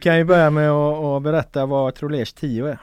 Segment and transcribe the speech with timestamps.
[0.00, 2.78] Kan ju börja med att, berätta vad Trolers 10 är.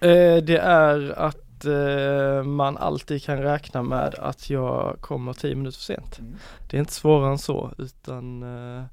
[0.00, 5.78] Eh, det är att eh, man alltid kan räkna med att jag kommer 10 minuter
[5.78, 6.18] för sent.
[6.18, 6.36] Mm.
[6.70, 8.84] Det är inte svårare än så utan eh,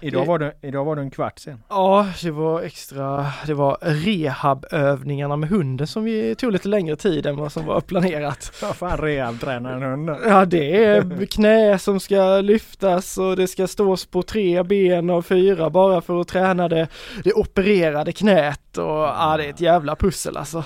[0.00, 1.62] Idag Det- var, du, idag var du en kvart sen.
[1.68, 7.26] Ja, det var extra, det var rehabövningarna med hunden som vi tog lite längre tid
[7.26, 8.52] än vad som var planerat.
[8.62, 10.10] Vad fan rehabtränar en hund?
[10.26, 15.26] Ja, det är knä som ska lyftas och det ska stås på tre ben och
[15.26, 16.88] fyra bara för att träna det,
[17.24, 20.64] det opererade knät och ja, det är ett jävla pussel alltså.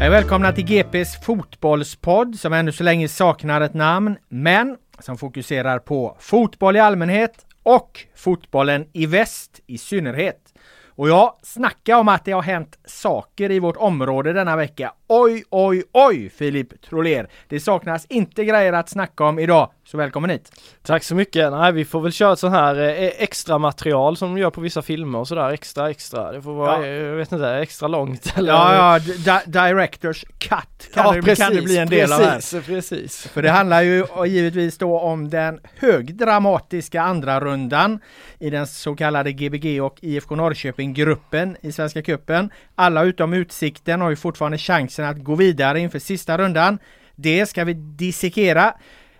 [0.00, 5.78] Hej välkomna till GPs fotbollspodd som ännu så länge saknar ett namn, men som fokuserar
[5.78, 10.54] på fotboll i allmänhet och fotbollen i väst i synnerhet.
[10.86, 14.92] Och ja, snacka om att det har hänt saker i vårt område denna vecka.
[15.10, 17.28] Oj, oj, oj, Filip Troler.
[17.48, 20.52] Det saknas inte grejer att snacka om idag, så välkommen hit.
[20.82, 21.52] Tack så mycket.
[21.52, 24.60] Nej, vi får väl köra ett sånt här eh, extra material som de gör på
[24.60, 25.50] vissa filmer och sådär.
[25.50, 26.32] Extra, extra.
[26.32, 26.84] Det får vara, Ja.
[26.86, 28.52] eh, jag vet inte, extra långt eller?
[28.52, 28.98] Ja, ja,
[29.44, 32.34] di- directors cut kan, det, kan det bli en del av här.
[32.34, 33.26] precis, precis.
[33.28, 37.98] För det handlar ju givetvis då om den högdramatiska andra rundan
[38.38, 42.50] i den så kallade Gbg och IFK Norrköping-gruppen i Svenska Cupen.
[42.74, 44.58] Alla utom Utsikten har ju fortfarande
[44.98, 46.78] chansen att gå vidare inför sista rundan.
[47.16, 48.74] Det ska vi dissekera.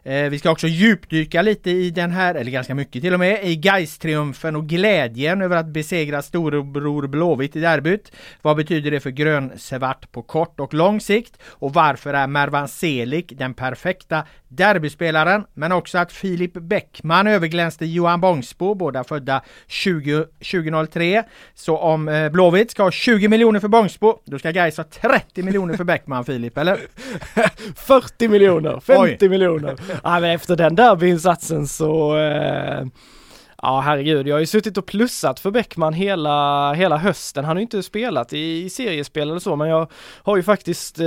[0.09, 3.45] Eh, Vi ska också djupdyka lite i den här, eller ganska mycket till och med,
[3.45, 8.13] i Gais-triumfen och glädjen över att besegra storebror Blåvitt i derbyt.
[8.43, 11.39] Vad betyder det för grönsvart på kort och lång sikt?
[11.49, 15.45] Och varför är Mervan Selik den perfekta derbyspelaren?
[15.55, 21.25] Men också att Filip Bäckman överglänste Johan Bångsbo, båda födda 20, 2003.
[21.55, 25.43] Så om eh, Blåvitt ska ha 20 miljoner för Bångsbo, då ska Gais ha 30
[25.43, 26.79] miljoner för Bäckman, Filip, eller?
[27.77, 29.29] 40 miljoner, 50 Oj.
[29.29, 29.77] miljoner.
[30.05, 32.87] Ja, men efter den derbyinsatsen så eh,
[33.63, 37.45] Ja herregud, jag har ju suttit och plussat för Bäckman hela, hela hösten.
[37.45, 39.91] Han har ju inte spelat i, i seriespel eller så, men jag
[40.23, 41.07] har ju faktiskt eh,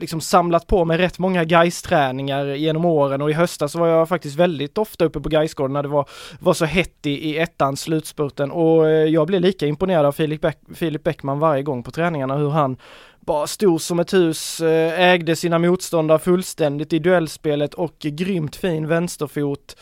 [0.00, 4.08] liksom samlat på mig rätt många gais träningar genom åren och i höstas var jag
[4.08, 6.08] faktiskt väldigt ofta uppe på Gaisgården när det var,
[6.40, 10.40] var så hett i, i ettan, slutspurten och eh, jag blev lika imponerad av Filip,
[10.40, 12.76] Bäck, Filip Bäckman varje gång på träningarna hur han
[13.20, 18.88] bara stod som ett hus, eh, ägde sina motståndare fullständigt i duellspelet och grymt fin
[18.88, 19.76] vänsterfot.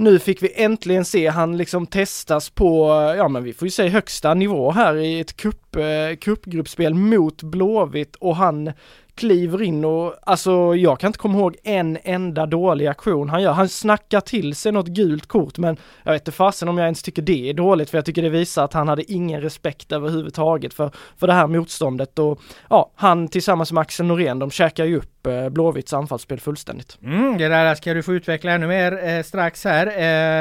[0.00, 3.90] Nu fick vi äntligen se han liksom testas på, ja men vi får ju säga
[3.90, 8.72] högsta nivå här i ett kupp, eh, cupgruppspel mot Blåvitt och han
[9.18, 13.52] kliver in och alltså jag kan inte komma ihåg en enda dålig aktion han gör.
[13.52, 17.02] Han snackar till sig något gult kort men jag vet inte fasen om jag ens
[17.02, 20.74] tycker det är dåligt för jag tycker det visar att han hade ingen respekt överhuvudtaget
[20.74, 24.96] för, för det här motståndet och ja, han tillsammans med Axel Norén de käkar ju
[24.96, 26.98] upp eh, Blåvitts anfallsspel fullständigt.
[27.02, 29.86] Mm, det där ska du få utveckla ännu mer eh, strax här.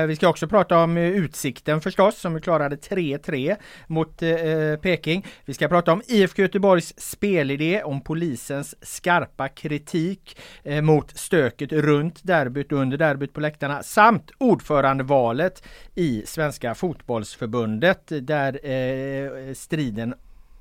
[0.01, 3.55] Eh, vi ska också prata om eh, Utsikten förstås som klarade 3-3
[3.87, 5.25] mot eh, eh, Peking.
[5.45, 12.23] Vi ska prata om IFK Göteborgs spelidé, om polisens skarpa kritik eh, mot stöket runt
[12.23, 15.63] derbyt och under derbyt på läktarna samt ordförandevalet
[15.95, 20.13] i Svenska fotbollsförbundet där eh, striden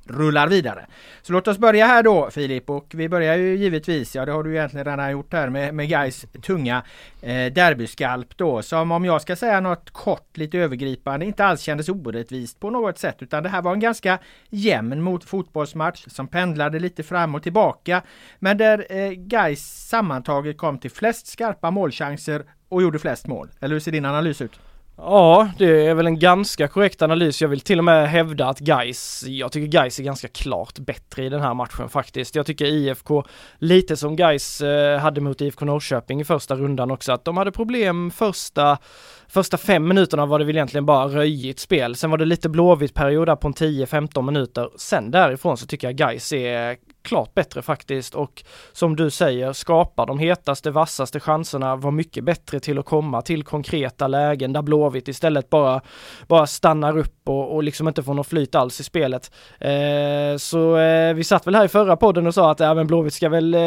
[0.09, 0.87] rullar vidare.
[1.23, 4.43] Så låt oss börja här då Filip och vi börjar ju givetvis, ja det har
[4.43, 6.83] du egentligen redan gjort här med, med Gais tunga
[7.23, 11.89] eh, derbyskalp då som om jag ska säga något kort lite övergripande inte alls kändes
[11.89, 14.19] orättvist på något sätt utan det här var en ganska
[14.51, 18.03] jämn mot fotbollsmatch som pendlade lite fram och tillbaka
[18.39, 23.49] men där eh, Gais sammantaget kom till flest skarpa målchanser och gjorde flest mål.
[23.61, 24.61] Eller hur ser din analys ut?
[24.99, 27.43] Ja, det är väl en ganska korrekt analys.
[27.43, 31.25] Jag vill till och med hävda att Geis, jag tycker Geis är ganska klart bättre
[31.25, 32.35] i den här matchen faktiskt.
[32.35, 33.25] Jag tycker IFK,
[33.59, 37.53] lite som Geis eh, hade mot IFK Norrköping i första rundan också, att de hade
[37.53, 38.79] problem första
[39.29, 41.97] Första fem minuterna var det väl egentligen bara röjigt spel.
[41.97, 44.71] Sen var det lite blåvitt period där på en 10-15 minuter.
[44.77, 46.77] Sen därifrån så tycker jag Gais är
[47.07, 52.61] klart bättre faktiskt och som du säger skapar de hetaste, vassaste chanserna, var mycket bättre
[52.61, 55.81] till att komma till konkreta lägen där Blåvitt istället bara,
[56.27, 59.31] bara stannar upp och, och liksom inte får något flyt alls i spelet.
[59.61, 62.87] Eh, så eh, vi satt väl här i förra podden och sa att ja, men
[62.87, 63.61] Blåvitt ska väl eh,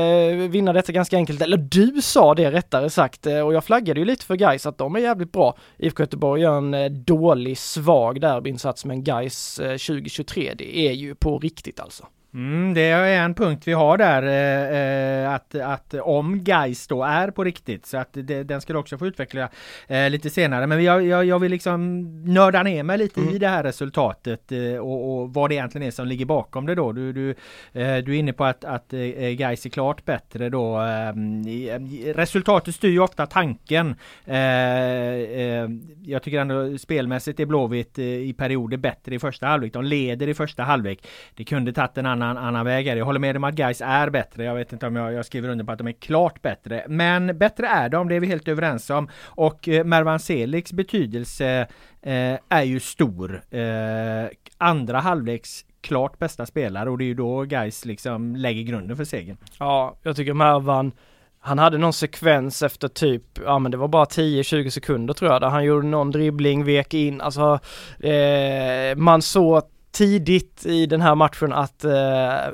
[0.49, 4.05] vinna detta ganska enkelt, eller du sa det rättare sagt eh, och jag flaggade ju
[4.05, 5.48] lite för Gais att de är jävligt bra.
[5.77, 11.39] IFK Göteborg gör en eh, dålig, svag derbyinsats men Gais 2023, det är ju på
[11.39, 12.07] riktigt alltså.
[12.33, 17.03] Mm, det är en punkt vi har där, eh, eh, att, att om Geis då
[17.03, 19.49] är på riktigt, så att det, den ska du också få utveckla
[19.87, 20.67] eh, lite senare.
[20.67, 22.01] Men jag, jag, jag, vill liksom
[22.33, 23.35] nörda ner mig lite mm.
[23.35, 26.75] i det här resultatet eh, och, och, vad det egentligen är som ligger bakom det
[26.75, 26.91] då.
[26.91, 30.79] Du, du, eh, du är inne på att, att eh, Geis är klart bättre då.
[32.15, 33.95] resultatet styr ju ofta tanken.
[36.05, 39.73] jag tycker ändå spelmässigt är Blåvitt i perioder bättre i första halvlek.
[39.73, 41.07] De leder i första halvlek.
[41.35, 44.09] Det kunde tagit en annan annan, annan väg Jag håller med om att guys är
[44.09, 44.43] bättre.
[44.43, 46.85] Jag vet inte om jag, jag, skriver under på att de är klart bättre.
[46.87, 49.09] Men bättre är de, det är vi helt överens om.
[49.23, 51.67] Och eh, Mervan Seliks betydelse
[52.01, 53.41] eh, är ju stor.
[53.51, 58.97] Eh, andra halvleks klart bästa spelare och det är ju då guys liksom lägger grunden
[58.97, 59.37] för segern.
[59.59, 60.91] Ja, jag tycker Mervan
[61.41, 65.41] han hade någon sekvens efter typ, ja men det var bara 10-20 sekunder tror jag,
[65.41, 67.59] där han gjorde någon dribbling, vek in, alltså
[67.99, 71.91] eh, man såg tidigt i den här matchen att eh,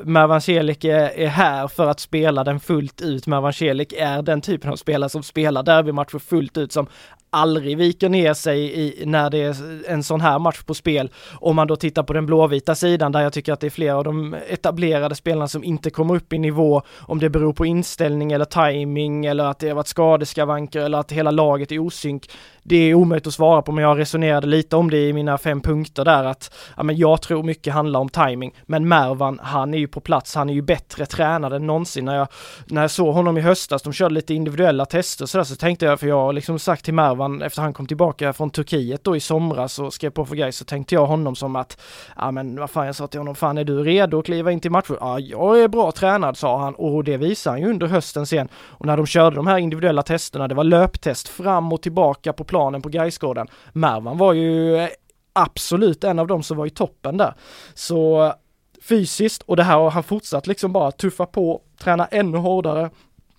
[0.04, 3.28] Mervan Celik är, är, här för att spela den fullt ut.
[3.28, 6.88] Mervan Celik är den typen av spelare som spelar derbymatcher fullt ut som
[7.36, 9.56] aldrig viker ner sig i, när det är
[9.88, 11.10] en sån här match på spel.
[11.34, 13.96] Om man då tittar på den blåvita sidan där jag tycker att det är flera
[13.96, 18.32] av de etablerade spelarna som inte kommer upp i nivå, om det beror på inställning
[18.32, 22.30] eller timing eller att det har varit skadeskavanker eller att hela laget är osynk.
[22.68, 25.62] Det är omöjligt att svara på men jag resonerade lite om det i mina fem
[25.62, 28.56] punkter där att ja, men jag tror mycket handlar om timing.
[28.66, 32.06] Men Mervan, han är ju på plats, han är ju bättre tränad än någonsin.
[32.06, 32.28] När jag,
[32.66, 35.86] när jag såg honom i höstas, de körde lite individuella tester så där, så tänkte
[35.86, 39.16] jag, för jag har liksom sagt till Mervan efter han kom tillbaka från Turkiet då
[39.16, 41.82] i somras och skrev på för grejer så tänkte jag honom som att,
[42.16, 44.60] ja men vad fan jag sa till honom, fan är du redo att kliva in
[44.60, 44.98] till matcher?
[45.00, 48.48] Ja, jag är bra tränad sa han och det visar han ju under hösten sen.
[48.56, 52.44] Och när de körde de här individuella testerna, det var löptest fram och tillbaka på
[52.56, 53.48] planen på Gaisgården.
[53.74, 54.90] Mervan var ju eh,
[55.34, 57.34] absolut en av dem som var i toppen där.
[57.74, 58.34] Så eh,
[58.82, 62.90] fysiskt och det här har han fortsatt liksom bara tuffa på, träna ännu hårdare,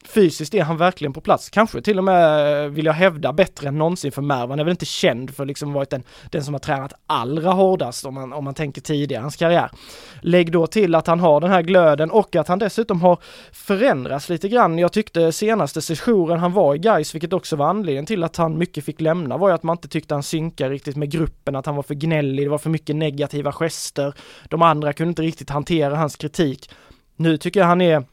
[0.08, 1.50] fysiskt är han verkligen på plats.
[1.50, 4.70] Kanske till och med eh, vill jag hävda bättre än någonsin för Mervan är väl
[4.70, 8.44] inte känd för liksom varit den, den som har tränat allra hårdast om man, om
[8.44, 9.70] man tänker tidigare hans karriär.
[10.20, 13.19] Lägg då till att han har den här glöden och att han dessutom har
[13.53, 14.79] förändrats lite grann.
[14.79, 18.59] Jag tyckte senaste sessionen han var i Gais, vilket också var anledningen till att han
[18.59, 21.67] mycket fick lämna, var ju att man inte tyckte han synkade riktigt med gruppen, att
[21.67, 24.14] han var för gnällig, det var för mycket negativa gester.
[24.49, 26.71] De andra kunde inte riktigt hantera hans kritik.
[27.16, 28.04] Nu tycker jag han är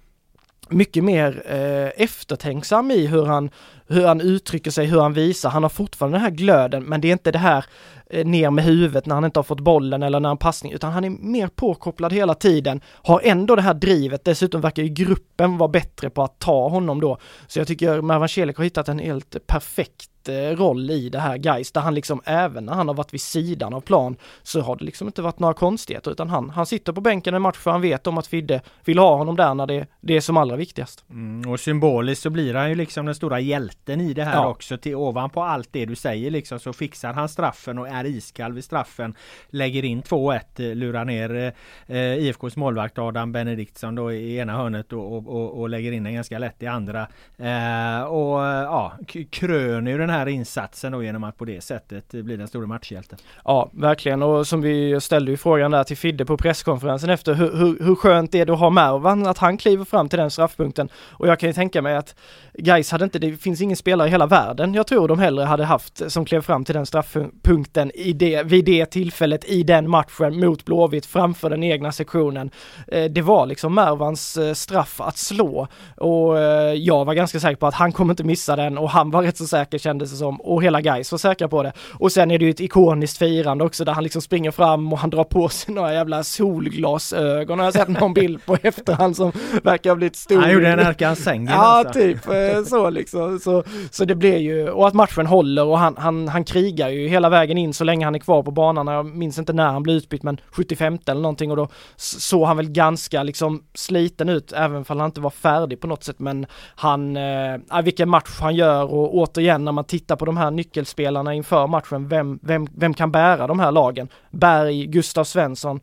[0.74, 3.50] mycket mer eh, eftertänksam i hur han,
[3.88, 5.50] hur han uttrycker sig, hur han visar.
[5.50, 7.66] Han har fortfarande den här glöden, men det är inte det här
[8.10, 10.92] eh, ner med huvudet när han inte har fått bollen eller när han passning, utan
[10.92, 14.26] han är mer påkopplad hela tiden, har ändå det här drivet.
[14.26, 17.18] Dessutom verkar ju gruppen vara bättre på att ta honom då.
[17.48, 21.72] Så jag tycker Mervan Celik har hittat en helt perfekt roll i det här guys
[21.72, 24.86] där han liksom även när han har varit vid sidan av plan så har det
[24.86, 27.82] liksom inte varit några konstigheter utan han, han sitter på bänken en match för han
[27.82, 31.06] vet om att Fidde vill ha honom där när det, det är som allra viktigast.
[31.10, 34.48] Mm, och symboliskt så blir han ju liksom den stora hjälten i det här ja.
[34.48, 34.78] också.
[34.78, 38.64] Till ovanpå allt det du säger liksom så fixar han straffen och är iskall vid
[38.64, 39.16] straffen.
[39.50, 41.54] Lägger in 2-1, eh, lurar ner
[41.88, 46.04] eh, IFKs målvakt Adam Benediktsson då i ena hörnet och, och, och, och lägger in
[46.04, 47.08] den ganska lätt i andra.
[47.38, 48.94] Eh, och ja,
[49.30, 53.20] kröner ju den här insatsen då genom att på det sättet bli den stora matchhjälten.
[53.46, 57.52] Ja, verkligen och som vi ställde ju frågan där till Fidde på presskonferensen efter hur,
[57.58, 60.90] hur, hur skönt är det att ha Mervan, att han kliver fram till den straffpunkten
[61.12, 62.16] och jag kan ju tänka mig att
[62.54, 65.66] guys hade inte, det finns ingen spelare i hela världen jag tror de hellre hade
[65.66, 70.40] haft som klev fram till den straffpunkten i det, vid det tillfället i den matchen
[70.40, 72.52] mot Blåvitt framför den egna sektionen.
[72.88, 75.68] Eh, det var liksom Mervans eh, straff att slå
[75.98, 79.12] och eh, jag var ganska säker på att han kommer inte missa den och han
[79.12, 81.74] var rätt så säker kändes det som och hela guys var säkra på det.
[82.00, 85.00] Och sen är det ju ett ikoniskt firande också där han liksom springer fram och
[85.00, 89.32] han drar på sig några jävla solglasögon har jag sett någon bild på efterhand som
[89.64, 90.42] verkar ha blivit stor.
[90.42, 91.16] Han gjorde en Erkan
[91.48, 91.94] Ja, alltså.
[91.94, 92.20] typ
[92.68, 93.40] så liksom.
[93.40, 97.08] Så, så det blir ju, och att matchen håller och han, han, han krigar ju
[97.08, 98.88] hela vägen in så länge han är kvar på banan.
[98.88, 102.58] Jag minns inte när han blev utbytt men 75 eller någonting och då såg han
[102.58, 106.46] väl ganska liksom sliten ut även om han inte var färdig på något sätt men
[106.76, 111.34] han, eh, vilken match han gör och återigen när man titta på de här nyckelspelarna
[111.34, 114.08] inför matchen, vem, vem, vem kan bära de här lagen?
[114.32, 115.80] Berg, Gustav Svensson,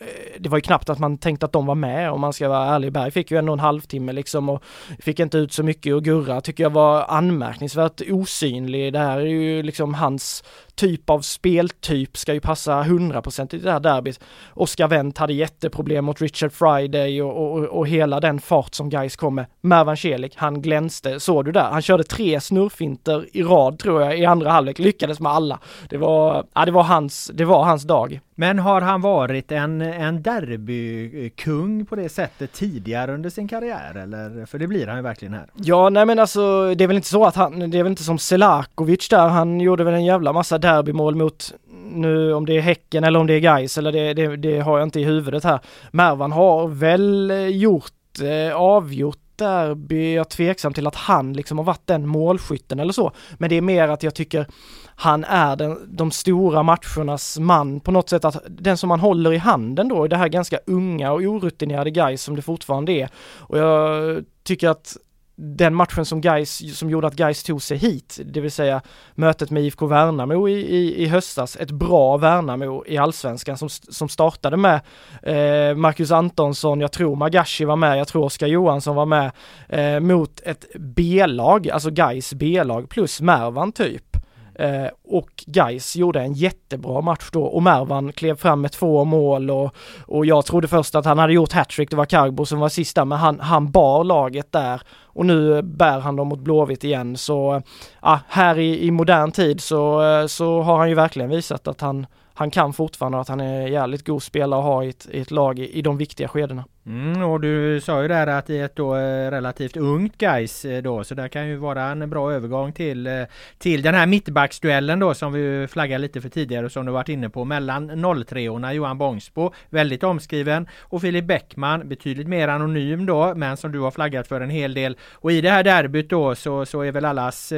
[0.00, 2.48] eh, det var ju knappt att man tänkte att de var med om man ska
[2.48, 2.92] vara ärlig.
[2.92, 4.62] Berg fick ju ändå en halvtimme liksom och
[4.98, 8.92] fick inte ut så mycket och Gurra tycker jag var anmärkningsvärt osynlig.
[8.92, 13.72] Det här är ju liksom hans typ av speltyp ska ju passa hundraprocentigt i det
[13.72, 14.20] här derbyt.
[14.54, 19.16] Oscar Wendt hade jätteproblem mot Richard Friday och, och, och hela den fart som guys
[19.16, 19.46] kom med.
[19.60, 21.70] Mervan Celik, han glänste, såg du där?
[21.70, 25.58] Han körde tre snurrfinter i rad tror jag i andra halvlek, lyckades med alla.
[25.88, 28.20] Det var, ja, det var hans, det var hans dag.
[28.34, 34.46] Men har han varit en, en derbykung på det sättet tidigare under sin karriär eller?
[34.46, 35.46] För det blir han ju verkligen här.
[35.54, 38.04] Ja, nej men alltså det är väl inte så att han, det är väl inte
[38.04, 41.54] som Selakovic där, han gjorde väl en jävla massa derbymål mot
[41.92, 44.78] nu om det är Häcken eller om det är Gais eller det, det, det, har
[44.78, 45.60] jag inte i huvudet här.
[45.90, 51.58] Mervan har väl eh, gjort, eh, avgjort derby, jag är tveksam till att han liksom
[51.58, 53.12] har varit den målskytten eller så.
[53.38, 54.46] Men det är mer att jag tycker
[54.96, 59.32] han är den, de stora matchernas man på något sätt, att den som man håller
[59.32, 63.08] i handen då, i det här ganska unga och orutinerade guys som det fortfarande är.
[63.38, 64.96] Och jag tycker att
[65.36, 68.80] den matchen som Geis, som gjorde att Geis tog sig hit, det vill säga
[69.14, 74.08] mötet med IFK Värnamo i, i, i höstas, ett bra Värnamo i allsvenskan som, som
[74.08, 74.80] startade med
[75.22, 79.30] eh, Marcus Antonsson, jag tror Magashi var med, jag tror Oskar Johansson var med,
[79.68, 84.13] eh, mot ett B-lag, alltså Geis B-lag plus Mervan typ.
[84.54, 87.44] Eh, och Geis gjorde en jättebra match då.
[87.44, 89.74] Och Mervan klev fram med två mål och,
[90.06, 93.04] och jag trodde först att han hade gjort hattrick, det var Carbo som var sista,
[93.04, 94.82] men han, han bar laget där.
[95.02, 97.16] Och nu bär han dem mot Blåvitt igen.
[97.16, 97.62] Så
[98.02, 101.80] ja, här i, i modern tid så, eh, så har han ju verkligen visat att
[101.80, 105.06] han, han kan fortfarande och att han är jävligt god spelare att ha i ett,
[105.10, 106.64] i ett lag i, i de viktiga skedena.
[106.86, 110.82] Mm, och du sa ju där att i ett då eh, relativt ungt guys eh,
[110.82, 113.22] då så det kan ju vara en bra övergång till eh,
[113.58, 117.08] till den här mittbacksduellen då som vi flaggade lite för tidigare och som du varit
[117.08, 123.06] inne på mellan 03 orna Johan Bångsbo väldigt omskriven och Filip Bäckman betydligt mer anonym
[123.06, 124.96] då men som du har flaggat för en hel del.
[125.12, 127.52] Och i det här derbyt då så, så är väl allas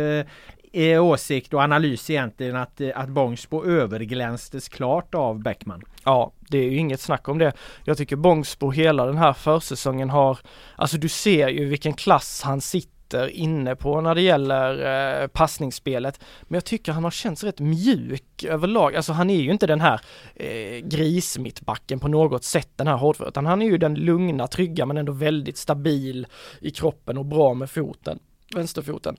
[0.76, 5.82] eh, åsikt och analys egentligen att, eh, att Bångsbo överglänstes klart av Bäckman.
[6.04, 7.52] Ja, det är ju inget snack om det.
[7.84, 10.38] Jag tycker Bångsbo hela den här försäsongen har,
[10.76, 16.20] alltså du ser ju vilken klass han sitter inne på när det gäller eh, passningsspelet.
[16.42, 18.96] Men jag tycker han har känts rätt mjuk överlag.
[18.96, 20.00] Alltså han är ju inte den här
[20.34, 24.86] eh, grismittbacken på något sätt, den här hårdföra, utan han är ju den lugna, trygga
[24.86, 26.26] men ändå väldigt stabil
[26.60, 28.18] i kroppen och bra med foten,
[28.54, 29.16] vänsterfoten.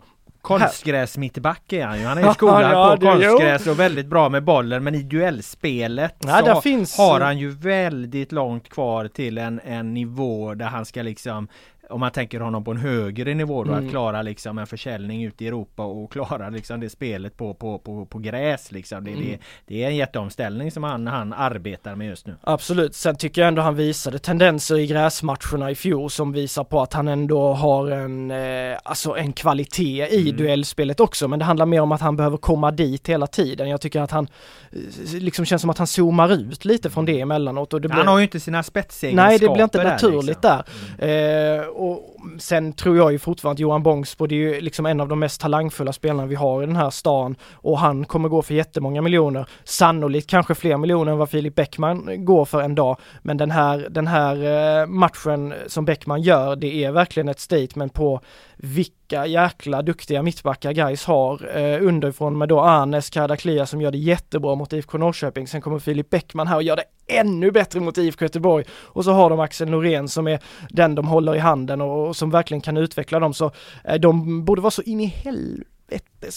[0.47, 2.05] Konstgräs mittback är han ju.
[2.05, 6.15] Han är ju skolad ja, på konstgräs och väldigt bra med bollen men i duellspelet
[6.19, 6.97] ja, så finns...
[6.97, 11.47] har han ju väldigt långt kvar till en, en nivå där han ska liksom
[11.89, 13.85] om man tänker honom på en högre nivå då, mm.
[13.85, 17.79] att klara liksom en försäljning ute i Europa och klara liksom det spelet på, på,
[17.79, 19.03] på, på gräs liksom.
[19.03, 19.23] Det, mm.
[19.23, 22.35] det, det, är en jätteomställning som han, han arbetar med just nu.
[22.41, 26.81] Absolut, sen tycker jag ändå han visade tendenser i gräsmatcherna i fjol som visar på
[26.81, 30.37] att han ändå har en, eh, alltså en kvalitet i mm.
[30.37, 33.69] duellspelet också, men det handlar mer om att han behöver komma dit hela tiden.
[33.69, 34.27] Jag tycker att han
[34.71, 37.73] eh, liksom känns som att han zoomar ut lite från det emellanåt.
[37.73, 37.97] Och det blir...
[37.97, 40.57] Han har ju inte sina spetsegenskaper Nej, det blir inte naturligt där.
[40.57, 40.95] Liksom.
[40.97, 41.07] där.
[41.07, 41.61] Mm.
[41.61, 45.01] Eh, och sen tror jag ju fortfarande att Johan Bångsbo, det är ju liksom en
[45.01, 48.41] av de mest talangfulla spelarna vi har i den här stan och han kommer gå
[48.41, 49.45] för jättemånga miljoner.
[49.63, 52.97] Sannolikt kanske fler miljoner än vad Filip Bäckman går för en dag.
[53.21, 54.35] Men den här, den här
[54.81, 58.21] eh, matchen som Bäckman gör, det är verkligen ett statement på
[58.55, 63.97] vilka jäkla duktiga mittbackar guys har eh, underifrån med då Arnes Kardaklia som gör det
[63.97, 65.47] jättebra mot IFK Norrköping.
[65.47, 68.65] Sen kommer Filip Bäckman här och gör det ännu bättre mot IFK Göteborg.
[68.71, 72.15] Och så har de Axel Norén som är den de håller i handen och, och
[72.15, 73.33] som verkligen kan utveckla dem.
[73.33, 73.51] Så
[73.83, 75.65] eh, de borde vara så in i helvete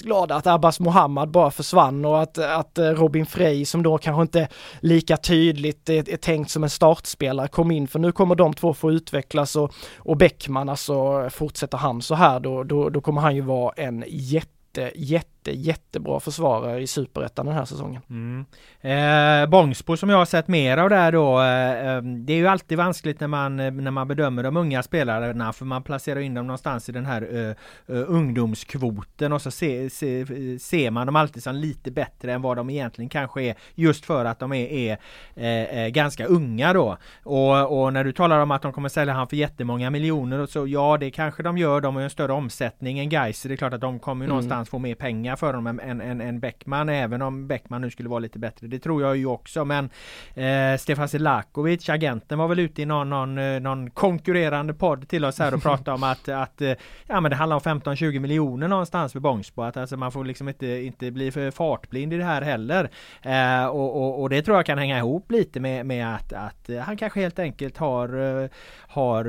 [0.03, 4.23] glada att Abbas Mohammad bara försvann och att, att eh, Robin Frey som då kanske
[4.23, 4.49] inte
[4.81, 8.75] lika tydligt är, är tänkt som en startspelare kom in för nu kommer de två
[8.75, 13.35] få utvecklas och, och Bäckman alltså fortsätter han så här då, då, då kommer han
[13.35, 18.03] ju vara en jätte, jätte jätte, jättebra försvarare i superettan den här säsongen.
[18.11, 18.45] Mm.
[18.81, 21.41] Eh, Bångsbo som jag har sett mer av där då.
[21.41, 24.83] Eh, eh, det är ju alltid vanskligt när man, eh, när man bedömer de unga
[24.83, 27.51] spelarna för man placerar in dem någonstans i den här uh,
[27.91, 30.27] uh, ungdomskvoten och så se, se,
[30.59, 34.25] ser man dem alltid som lite bättre än vad de egentligen kanske är just för
[34.25, 34.99] att de är,
[35.37, 36.97] är uh, ganska unga då.
[37.23, 40.49] Och, och, när du talar om att de kommer sälja han för jättemånga miljoner och
[40.49, 41.81] så ja det kanske de gör.
[41.81, 43.43] De har ju en större omsättning än Gais.
[43.43, 44.29] Det är klart att de kommer mm.
[44.29, 47.91] någonstans få mer pengar pengar för honom än, än, än Bäckman, även om Bäckman nu
[47.91, 48.67] skulle vara lite bättre.
[48.67, 49.91] Det tror jag ju också, men
[50.35, 55.25] eh, Stefan Selakovic, agenten, var väl ute i någon, någon, eh, någon konkurrerande podd till
[55.25, 56.73] oss här och pratade om att, att eh,
[57.07, 59.63] ja, men det handlar om 15-20 miljoner någonstans för Bångsbo.
[59.63, 62.91] Att alltså man får liksom inte, inte bli för fartblind i det här heller.
[63.23, 66.71] Eh, och, och, och, det tror jag kan hänga ihop lite med, med att, att
[66.85, 68.51] han kanske helt enkelt har, eh,
[68.89, 69.21] har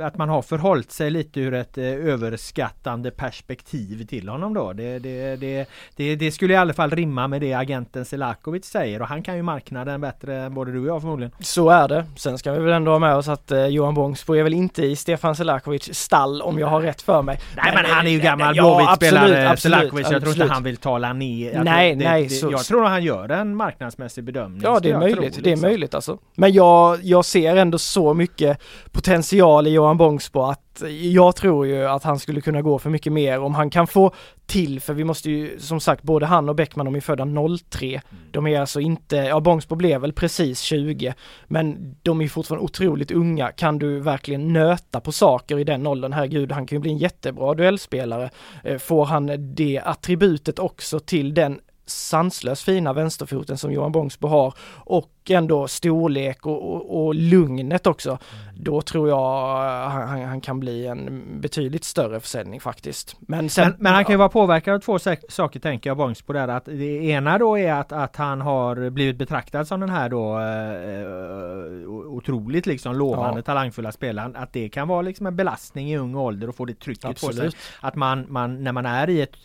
[0.00, 4.72] att man har förhållit sig lite ur ett överskattande perspektiv till honom då.
[4.82, 9.02] Det, det, det, det, det, skulle i alla fall rimma med det agenten Selakovic säger
[9.02, 11.32] och han kan ju marknaden bättre än både du och jag förmodligen.
[11.40, 12.04] Så är det.
[12.16, 14.82] Sen ska vi väl ändå ha med oss att eh, Johan Bångsbo är väl inte
[14.82, 17.40] i Stefan Selakovics stall om jag har rätt för mig.
[17.56, 20.10] Nej men, men han är ju gammal ja, Blåvitt-spelare Selakovic.
[20.10, 21.52] Jag tror inte han vill tala ner.
[21.52, 22.28] Jag nej, tror, nej.
[22.28, 24.60] Så, jag tror han gör en marknadsmässig bedömning.
[24.64, 25.16] Ja det är möjligt.
[25.16, 25.42] Tro, liksom.
[25.42, 25.68] Det är liksom.
[25.68, 26.18] möjligt alltså.
[26.34, 28.58] Men jag, jag ser ändå så mycket
[28.92, 30.71] potential i Johan Bångsbo att
[31.12, 34.12] jag tror ju att han skulle kunna gå för mycket mer om han kan få
[34.46, 37.24] till, för vi måste ju som sagt både han och Bäckman de är födda
[37.70, 37.86] 03.
[37.86, 38.00] Mm.
[38.30, 41.14] De är alltså inte, ja Bångsbo blev väl precis 20,
[41.46, 43.52] men de är fortfarande otroligt unga.
[43.52, 46.12] Kan du verkligen nöta på saker i den åldern?
[46.12, 48.30] Herregud, han kan ju bli en jättebra duellspelare.
[48.64, 51.60] Eh, får han det attributet också till den
[51.92, 58.10] sanslös fina vänsterfoten som Johan Bångsbo har och ändå storlek och, och, och lugnet också.
[58.10, 58.62] Mm.
[58.64, 59.46] Då tror jag
[59.90, 63.16] han, han, kan bli en betydligt större försäljning faktiskt.
[63.20, 66.32] Men, sen, men, men han kan ju vara påverkad av två saker tänker jag Bångsbo
[66.32, 66.48] där.
[66.48, 70.38] Att det ena då är att, att han har blivit betraktad som den här då
[70.38, 73.42] eh, otroligt liksom lovande ja.
[73.42, 74.36] talangfulla spelaren.
[74.36, 77.44] Att det kan vara liksom en belastning i ung ålder och få det trycket Absolut.
[77.44, 77.60] på sig.
[77.80, 79.36] Att man, man när man är i ett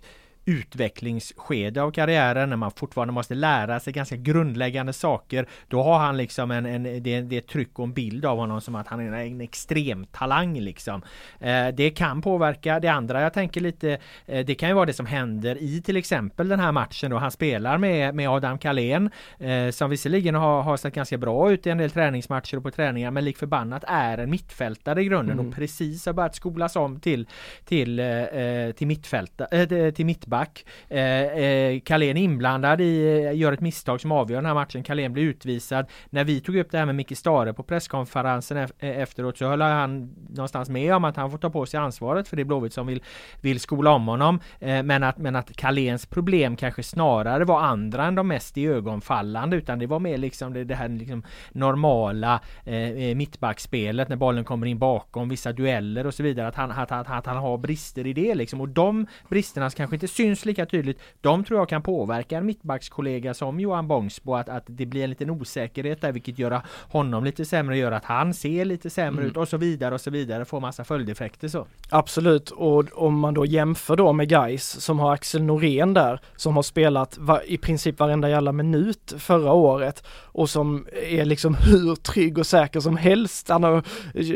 [0.48, 5.48] utvecklingsskede av karriären när man fortfarande måste lära sig ganska grundläggande saker.
[5.68, 8.62] Då har han liksom en, en det, det är tryck och en bild av honom
[8.62, 11.02] som att han är en extrem talang liksom.
[11.40, 13.22] Eh, det kan påverka det andra.
[13.22, 16.60] Jag tänker lite, eh, det kan ju vara det som händer i till exempel den
[16.60, 20.94] här matchen då han spelar med, med Adam Kalén eh, som visserligen har, har sett
[20.94, 24.30] ganska bra ut i en del träningsmatcher och på träningar men lik förbannat är en
[24.30, 25.48] mittfältare i grunden mm.
[25.48, 27.28] och precis har börjat skolas om till
[27.66, 30.66] till, eh, eh, till mittfältare, äh, till mittback mittback.
[30.90, 34.84] Eh, eh, Carlén inblandad i, eh, gör ett misstag som avgör den här matchen.
[34.84, 35.86] Carlén blir utvisad.
[36.10, 39.62] När vi tog upp det här med Micke Stare på presskonferensen eh, efteråt så höll
[39.62, 42.88] han någonstans med om att han får ta på sig ansvaret för det Blåvitt som
[42.88, 43.04] vill,
[43.42, 44.40] vill skola om honom.
[44.60, 48.68] Eh, men att, men att Carléns problem kanske snarare var andra än de mest i
[48.68, 54.16] ögonfallande utan det var mer liksom det, det här liksom normala eh, eh, mittbackspelet när
[54.16, 56.48] bollen kommer in bakom vissa dueller och så vidare.
[56.48, 59.96] Att han, att, att, att han har brister i det liksom och de bristerna kanske
[59.96, 61.00] inte syns syns lika tydligt.
[61.22, 65.10] De tror jag kan påverka en mittbackskollega som Johan Bångsbo att, att det blir en
[65.10, 66.62] liten osäkerhet där vilket gör
[66.92, 69.32] honom lite sämre, gör att han ser lite sämre mm.
[69.32, 70.46] ut och så vidare och så vidare.
[70.46, 71.68] Får massa följdeffekter så.
[71.90, 76.56] Absolut och om man då jämför då med Guys som har Axel Norén där som
[76.56, 81.96] har spelat va, i princip varenda jävla minut förra året och som är liksom hur
[81.96, 83.50] trygg och säker som helst.
[83.50, 83.84] Han har,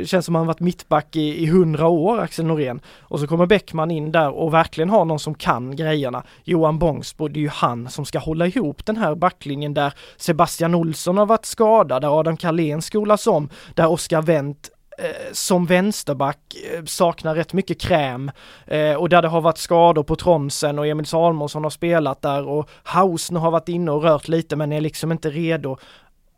[0.06, 2.80] känns som han varit mittback i hundra år, Axel Norén.
[3.00, 6.24] Och så kommer Bäckman in där och verkligen har någon som kan grejerna.
[6.44, 10.76] Johan Bångsbo, det är ju han som ska hålla ihop den här backlinjen där Sebastian
[10.76, 16.56] Olsson har varit skadad, där Adam Carlén skolas om, där Oskar Wendt eh, som vänsterback
[16.74, 18.32] eh, saknar rätt mycket kräm
[18.68, 22.48] eh, och där det har varit skador på Tronsen och Emil Salmonsson har spelat där
[22.48, 25.78] och Hausner har varit inne och rört lite men är liksom inte redo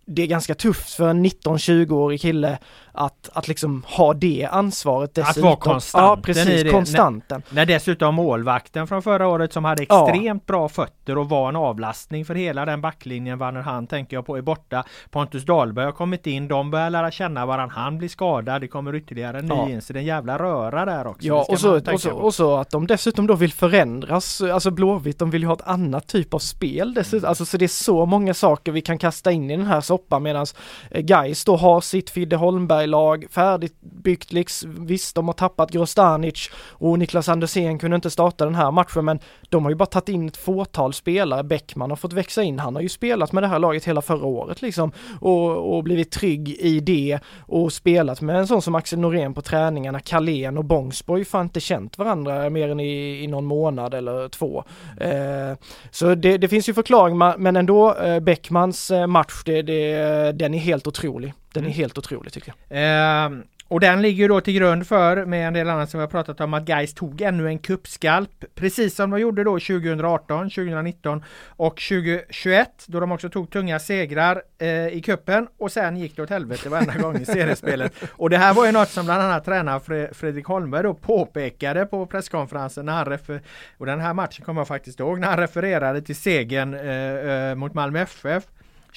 [0.06, 2.58] det är ganska tufft för en 19-20-årig kille
[2.94, 5.44] att, att liksom ha det ansvaret dessutom.
[5.44, 7.44] Att vara konstanten Ja precis, konstanten.
[7.50, 10.54] När, när, dessutom målvakten från förra året som hade extremt ja.
[10.54, 14.38] bra fötter och var en avlastning för hela den backlinjen Vanner han tänker jag på
[14.38, 14.84] är borta.
[15.12, 17.76] Pontus Dahlberg har kommit in, de börjar lära känna varandra.
[17.76, 19.82] Han blir skadad, det kommer ytterligare en ny in.
[19.82, 21.28] Så det är en jävla röra där också.
[21.28, 25.20] Ja och så, och, så, och så att de dessutom då vill förändras, alltså Blåvitt
[25.20, 27.18] de vill ju ha ett annat typ av spel dessutom.
[27.20, 27.30] Mm.
[27.30, 30.20] Alltså så det är så många saker vi kan kasta in i den här soppa
[30.20, 30.46] medan
[30.92, 32.36] Gais då har sitt Fidde
[32.84, 38.46] Holmberg-lag färdigt byggt liksom, visst de har tappat Grostanic och Niklas Andersén kunde inte starta
[38.46, 39.20] den här matchen men
[39.50, 42.76] de har ju bara tagit in ett fåtal spelare, Bäckman har fått växa in, han
[42.76, 44.92] har ju spelat med det här laget hela förra året liksom
[45.22, 49.42] och, och blivit trygg i det och spelat med en sån som Axel Norén på
[49.42, 54.30] träningarna, Kalén och Bångsborg fan inte känt varandra mer än i, i någon månad eller
[54.30, 54.64] två.
[54.98, 55.58] Eh,
[55.92, 60.54] så det, det, finns ju förklaring men ändå eh, Bäckmans eh, match, det, det, den
[60.54, 61.34] är helt otrolig.
[61.54, 61.78] Den är mm.
[61.78, 63.26] helt otrolig tycker jag.
[63.26, 63.32] Eh,
[63.68, 66.42] och den ligger då till grund för, med en del annat som vi har pratat
[66.42, 68.46] om, att Gais tog ännu en kuppskalp.
[68.56, 74.42] Precis som de gjorde då 2018, 2019 och 2021 då de också tog tunga segrar
[74.58, 77.94] eh, i kuppen och sen gick det åt helvete varenda gång i seriespelet.
[78.12, 82.06] Och det här var ju något som bland annat tränare Fredrik Holmberg då påpekade på
[82.06, 83.42] presskonferensen när han refer-
[83.78, 87.56] och den här matchen kommer jag faktiskt ihåg när han refererade till segern eh, eh,
[87.56, 88.44] mot Malmö FF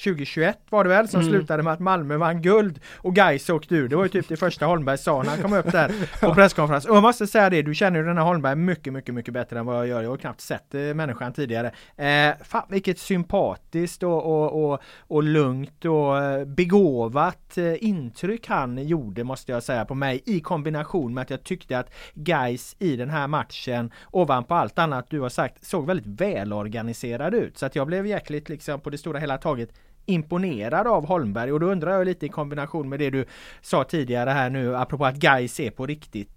[0.05, 1.33] 2021 var det väl som mm.
[1.33, 3.89] slutade med att Malmö vann guld och Gais åkte ur.
[3.89, 6.85] Det var ju typ det första Holmberg sa när han kom upp där på presskonferens.
[6.85, 9.59] Och jag måste säga det, du känner ju den här Holmberg mycket, mycket, mycket bättre
[9.59, 10.03] än vad jag gör.
[10.03, 11.71] Jag har knappt sett eh, människan tidigare.
[11.97, 18.87] Eh, fan vilket sympatiskt och, och, och, och lugnt och eh, begåvat eh, intryck han
[18.87, 22.97] gjorde måste jag säga på mig i kombination med att jag tyckte att Gais i
[22.97, 27.59] den här matchen ovanpå allt annat du har sagt såg väldigt välorganiserad ut.
[27.59, 29.73] Så att jag blev jäkligt liksom på det stora hela taget
[30.07, 33.25] imponerad av Holmberg och då undrar jag lite i kombination med det du
[33.61, 36.31] sa tidigare här nu apropå att Gais är på riktigt.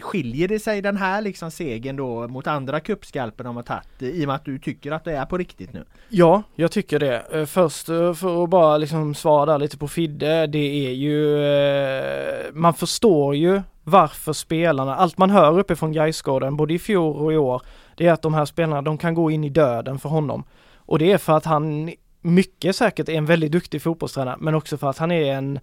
[0.00, 4.24] Skiljer det sig den här liksom segern då mot andra kuppskalpen de har tagit i
[4.24, 5.84] och med att du tycker att det är på riktigt nu?
[6.08, 7.22] Ja, jag tycker det.
[7.32, 12.52] Eh, först eh, för att bara liksom svara lite på Fidde, det är ju, eh,
[12.52, 17.36] man förstår ju varför spelarna, allt man hör uppifrån Gaisgården, både i fjol och i
[17.36, 17.62] år,
[17.96, 20.44] det är att de här spelarna, de kan gå in i döden för honom.
[20.76, 21.92] Och det är för att han
[22.30, 25.56] mycket säkert är en väldigt duktig fotbollstränare men också för att han är en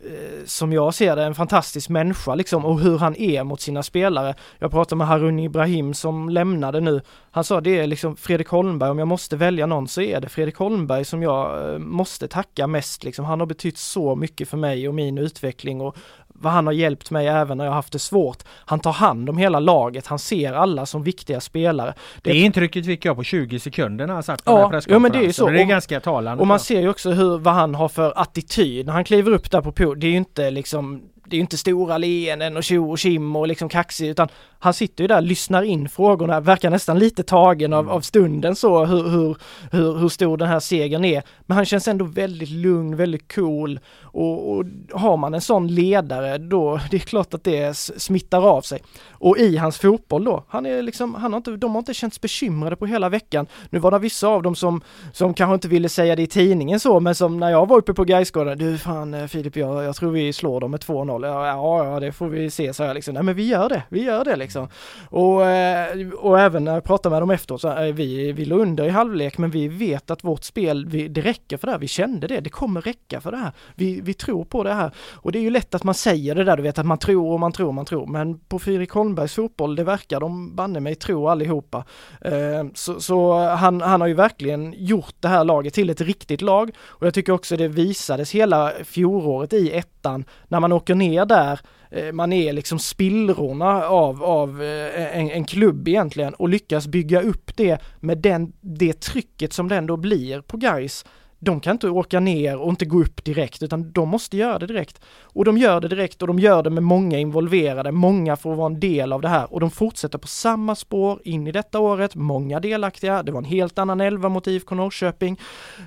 [0.00, 3.82] eh, som jag ser det, en fantastisk människa liksom och hur han är mot sina
[3.82, 4.34] spelare.
[4.58, 7.00] Jag pratade med Harun Ibrahim som lämnade nu.
[7.30, 10.28] Han sa det är liksom Fredrik Holmberg, om jag måste välja någon så är det
[10.28, 13.24] Fredrik Holmberg som jag eh, måste tacka mest liksom.
[13.24, 15.96] Han har betytt så mycket för mig och min utveckling och
[16.40, 18.42] vad han har hjälpt mig även när jag haft det svårt.
[18.48, 21.94] Han tar hand om hela laget, han ser alla som viktiga spelare.
[22.22, 25.12] Det, det intrycket fick jag på 20 sekunder när han satt på ja, ja men
[25.12, 25.48] det är så.
[25.48, 26.40] Det är ganska talande.
[26.40, 29.50] Och man ser ju också hur, vad han har för attityd när han kliver upp
[29.50, 30.00] där på pool.
[30.00, 33.36] Det är ju inte liksom det är ju inte stora leenden och tjo och kim
[33.36, 37.72] och liksom kaxig utan han sitter ju där, lyssnar in frågorna, verkar nästan lite tagen
[37.72, 37.94] av, mm.
[37.94, 39.36] av stunden så hur, hur,
[39.70, 41.22] hur, hur stor den här segern är.
[41.46, 46.38] Men han känns ändå väldigt lugn, väldigt cool och, och har man en sån ledare
[46.38, 48.82] då, det är klart att det smittar av sig.
[49.10, 52.20] Och i hans fotboll då, han är liksom, han har inte, de har inte känts
[52.20, 53.46] bekymrade på hela veckan.
[53.70, 54.80] Nu var det vissa av dem som,
[55.12, 57.94] som kanske inte ville säga det i tidningen så, men som när jag var uppe
[57.94, 61.17] på Gaisgården, du fan eh, Filip, jag, jag tror vi slår dem med 2-0.
[61.26, 63.14] Ja, ja, det får vi se, så jag liksom.
[63.14, 64.68] Nej men vi gör det, vi gör det liksom.
[65.10, 68.60] Och, eh, och även när jag pratade med dem efteråt så eh, vi, vi låg
[68.60, 71.78] under i halvlek men vi vet att vårt spel, vi, det räcker för det här.
[71.78, 73.52] Vi kände det, det kommer räcka för det här.
[73.74, 74.90] Vi, vi tror på det här.
[75.14, 77.32] Och det är ju lätt att man säger det där, du vet att man tror
[77.32, 78.06] och man tror och man tror.
[78.06, 81.84] Men på Fredrik Holmbergs fotboll, det verkar de banne mig tro allihopa.
[82.20, 86.42] Eh, så, så han, han har ju verkligen gjort det här laget till ett riktigt
[86.42, 86.70] lag.
[86.78, 91.60] Och jag tycker också det visades hela fjolåret i ettan när man åker ner där
[91.90, 97.22] eh, man är liksom spillrorna av, av eh, en, en, klubb egentligen och lyckas bygga
[97.22, 101.04] upp det med den, det trycket som det ändå blir på guys.
[101.40, 104.66] De kan inte åka ner och inte gå upp direkt utan de måste göra det
[104.66, 105.00] direkt.
[105.22, 108.66] Och de gör det direkt och de gör det med många involverade, många får vara
[108.66, 112.14] en del av det här och de fortsätter på samma spår in i detta året,
[112.14, 115.40] många delaktiga, det var en helt annan elva mot IFK Norrköping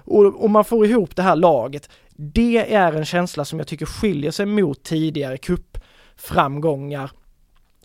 [0.06, 1.90] och, och man får ihop det här laget.
[2.24, 7.12] Det är en känsla som jag tycker skiljer sig mot tidigare kuppframgångar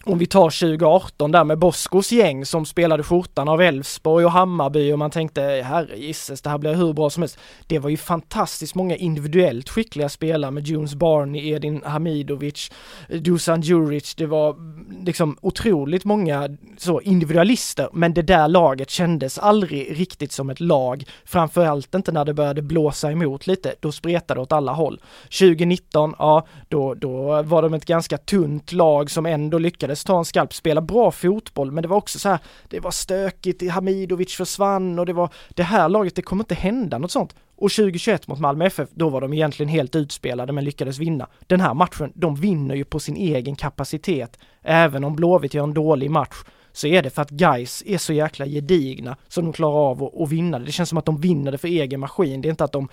[0.06, 4.92] om vi tar 2018 där med Boskos gäng som spelade skjortan av Elfsborg och Hammarby
[4.92, 7.38] och man tänkte herregisses det här blir hur bra som helst.
[7.66, 12.70] Det var ju fantastiskt många individuellt skickliga spelare med Junes Barney, Edin Hamidovic,
[13.08, 14.14] Dusan Djuric.
[14.14, 20.32] Det var mm, liksom otroligt många så individualister men det där laget kändes aldrig riktigt
[20.32, 21.04] som ett lag.
[21.24, 23.74] Framförallt inte när det började blåsa emot lite.
[23.80, 25.00] Då spretade det åt alla håll.
[25.22, 30.24] 2019, ja då, då var de ett ganska tunt lag som ändå lyckades ta en
[30.24, 34.98] skalp, spela bra fotboll, men det var också så här, det var stökigt, Hamidovic försvann
[34.98, 37.34] och det var, det här laget, det kommer inte hända något sånt.
[37.56, 41.28] Och 2021 mot Malmö FF, då var de egentligen helt utspelade men lyckades vinna.
[41.46, 44.38] Den här matchen, de vinner ju på sin egen kapacitet.
[44.62, 46.36] Även om Blåvitt gör en dålig match
[46.76, 50.20] så är det för att guys är så jäkla gedigna så de klarar av att,
[50.20, 50.64] att vinna det.
[50.64, 52.40] Det känns som att de vinner det för egen maskin.
[52.40, 52.88] Det är inte att de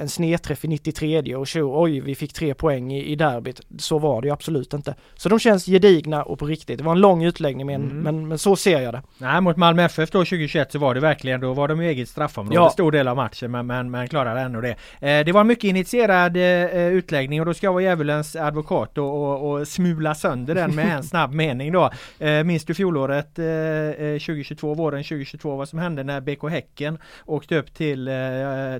[0.00, 3.60] en snedträff i 93 och tjo, oj vi fick tre poäng i, i derbyt.
[3.78, 4.94] Så var det ju absolut inte.
[5.14, 6.78] Så de känns gedigna och på riktigt.
[6.78, 7.98] Det var en lång utläggning men, mm.
[7.98, 9.02] men, men, så ser jag det.
[9.18, 12.08] Nej mot Malmö FF då 2021 så var det verkligen, då var de i eget
[12.08, 12.70] straffområde ja.
[12.70, 14.76] stor del av matchen men, men, men klarade ändå det.
[15.00, 19.22] Eh, det var mycket initierad eh, utläggning och då ska jag vara djävulens advokat och,
[19.22, 21.90] och, och smula sönder den med en snabb mening då.
[22.18, 27.56] Eh, minns du fjolåret 2022, eh, våren 2022 vad som hände när BK Häcken åkte
[27.56, 28.14] upp till, eh,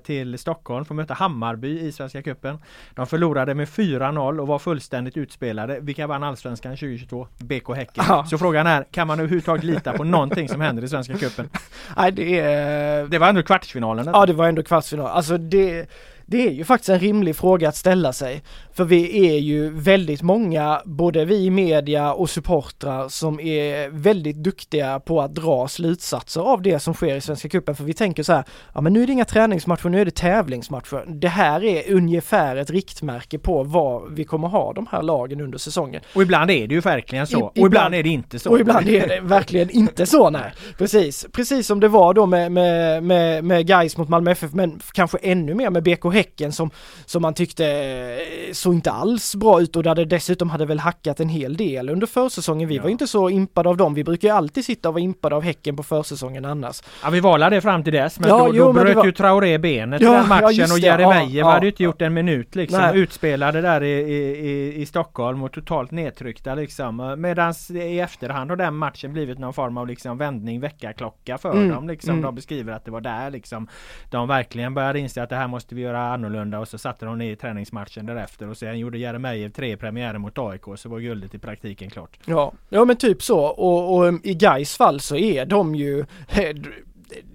[0.04, 2.58] till Stockholm för att möta Hammarby i Svenska Cupen.
[2.94, 5.80] De förlorade med 4-0 och var fullständigt utspelade.
[5.80, 7.26] Vilka vann Allsvenskan 2022?
[7.38, 8.04] BK Häcken.
[8.08, 8.26] Ja.
[8.30, 11.48] Så frågan är, kan man överhuvudtaget lita på någonting som händer i Svenska Cupen?
[11.96, 13.06] Nej det är...
[13.06, 14.08] Det var ändå kvartsfinalen.
[14.12, 15.06] Ja det var ändå kvartsfinal.
[15.06, 15.86] Alltså det
[16.32, 18.42] det är ju faktiskt en rimlig fråga att ställa sig.
[18.74, 24.36] För vi är ju väldigt många, både vi i media och supportrar, som är väldigt
[24.36, 27.76] duktiga på att dra slutsatser av det som sker i Svenska Cupen.
[27.76, 30.10] För vi tänker så här, ja men nu är det inga träningsmatcher, nu är det
[30.10, 31.04] tävlingsmatcher.
[31.06, 35.58] Det här är ungefär ett riktmärke på vad vi kommer ha de här lagen under
[35.58, 36.02] säsongen.
[36.14, 38.50] Och ibland är det ju verkligen så, I, och ibland, ibland, är det inte så.
[38.50, 40.52] Och ibland är det verkligen inte så, nej.
[40.78, 44.80] Precis, precis som det var då med, med, med, med Gais mot Malmö FF, men
[44.92, 46.70] kanske ännu mer med BK Häcken som,
[47.06, 50.78] som man tyckte eh, såg inte alls bra ut och där det dessutom hade väl
[50.78, 52.68] hackat en hel del under försäsongen.
[52.68, 52.82] Vi ja.
[52.82, 53.94] var inte så impade av dem.
[53.94, 56.82] Vi brukar ju alltid sitta och vara impade av Häcken på försäsongen annars.
[57.02, 59.04] Ja vi valade fram till dess men ja, då, jo, då bröt var...
[59.04, 62.02] ju Traoré benet ja, i den matchen ja, och Jeremejeff ja, hade ju inte gjort
[62.02, 62.80] en minut liksom.
[62.80, 62.98] Nej.
[62.98, 67.14] Utspelade där i, i, i Stockholm och totalt nedtryckta liksom.
[67.18, 71.68] Medan i efterhand har den matchen blivit någon form av liksom vändning väckarklocka för mm.
[71.68, 72.10] dem liksom.
[72.10, 72.22] Mm.
[72.22, 73.68] De beskriver att det var där liksom
[74.10, 77.18] de verkligen började inse att det här måste vi göra annorlunda och så satte de
[77.18, 81.34] ner i träningsmatchen därefter och sen gjorde Jeremejeff tre premiärer mot AIK så var guldet
[81.34, 82.18] i praktiken klart.
[82.24, 86.00] Ja, ja men typ så och, och um, i Gais fall så är de ju
[86.28, 86.56] eh,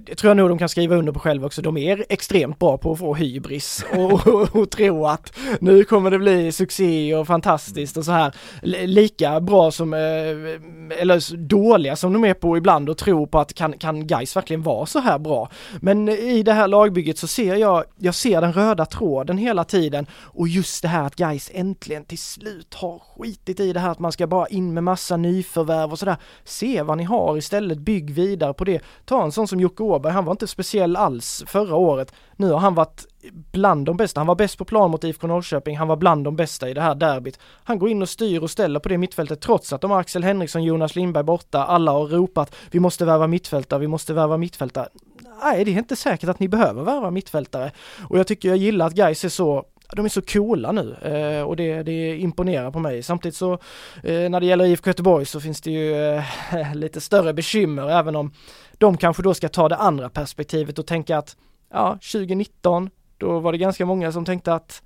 [0.07, 1.61] det tror jag nog de kan skriva under på själva också.
[1.61, 6.11] De är extremt bra på att få hybris och, och, och tro att nu kommer
[6.11, 8.35] det bli succé och fantastiskt och så här.
[8.85, 9.99] Lika bra som, eh,
[11.01, 14.63] eller dåliga som de är på ibland och tro på att kan, kan guys verkligen
[14.63, 15.49] vara så här bra?
[15.81, 20.05] Men i det här lagbygget så ser jag, jag ser den röda tråden hela tiden
[20.13, 23.99] och just det här att guys äntligen till slut har skitit i det här att
[23.99, 26.17] man ska bara in med massa nyförvärv och sådär.
[26.43, 28.81] Se vad ni har istället, bygg vidare på det.
[29.05, 32.13] Ta en sån som Jocke Åberg, han var inte speciell alls förra året.
[32.35, 33.05] Nu har han varit
[33.51, 34.19] bland de bästa.
[34.19, 36.81] Han var bäst på plan mot IFK Norrköping, han var bland de bästa i det
[36.81, 37.39] här derbyt.
[37.63, 40.23] Han går in och styr och ställer på det mittfältet trots att de har Axel
[40.23, 41.63] Henriksson, Jonas Lindberg borta.
[41.63, 44.89] Alla har ropat vi måste värva mittfältare, vi måste värva mittfältare.
[45.43, 47.71] Nej, det är inte säkert att ni behöver värva mittfältare.
[48.09, 51.41] Och jag tycker jag gillar att Gais är så de är så coola nu eh,
[51.41, 53.03] och det, det imponerar på mig.
[53.03, 53.53] Samtidigt så
[54.03, 56.23] eh, när det gäller IFK Göteborg så finns det ju eh,
[56.73, 58.31] lite större bekymmer även om
[58.77, 61.37] de kanske då ska ta det andra perspektivet och tänka att
[61.69, 64.83] ja, 2019 då var det ganska många som tänkte att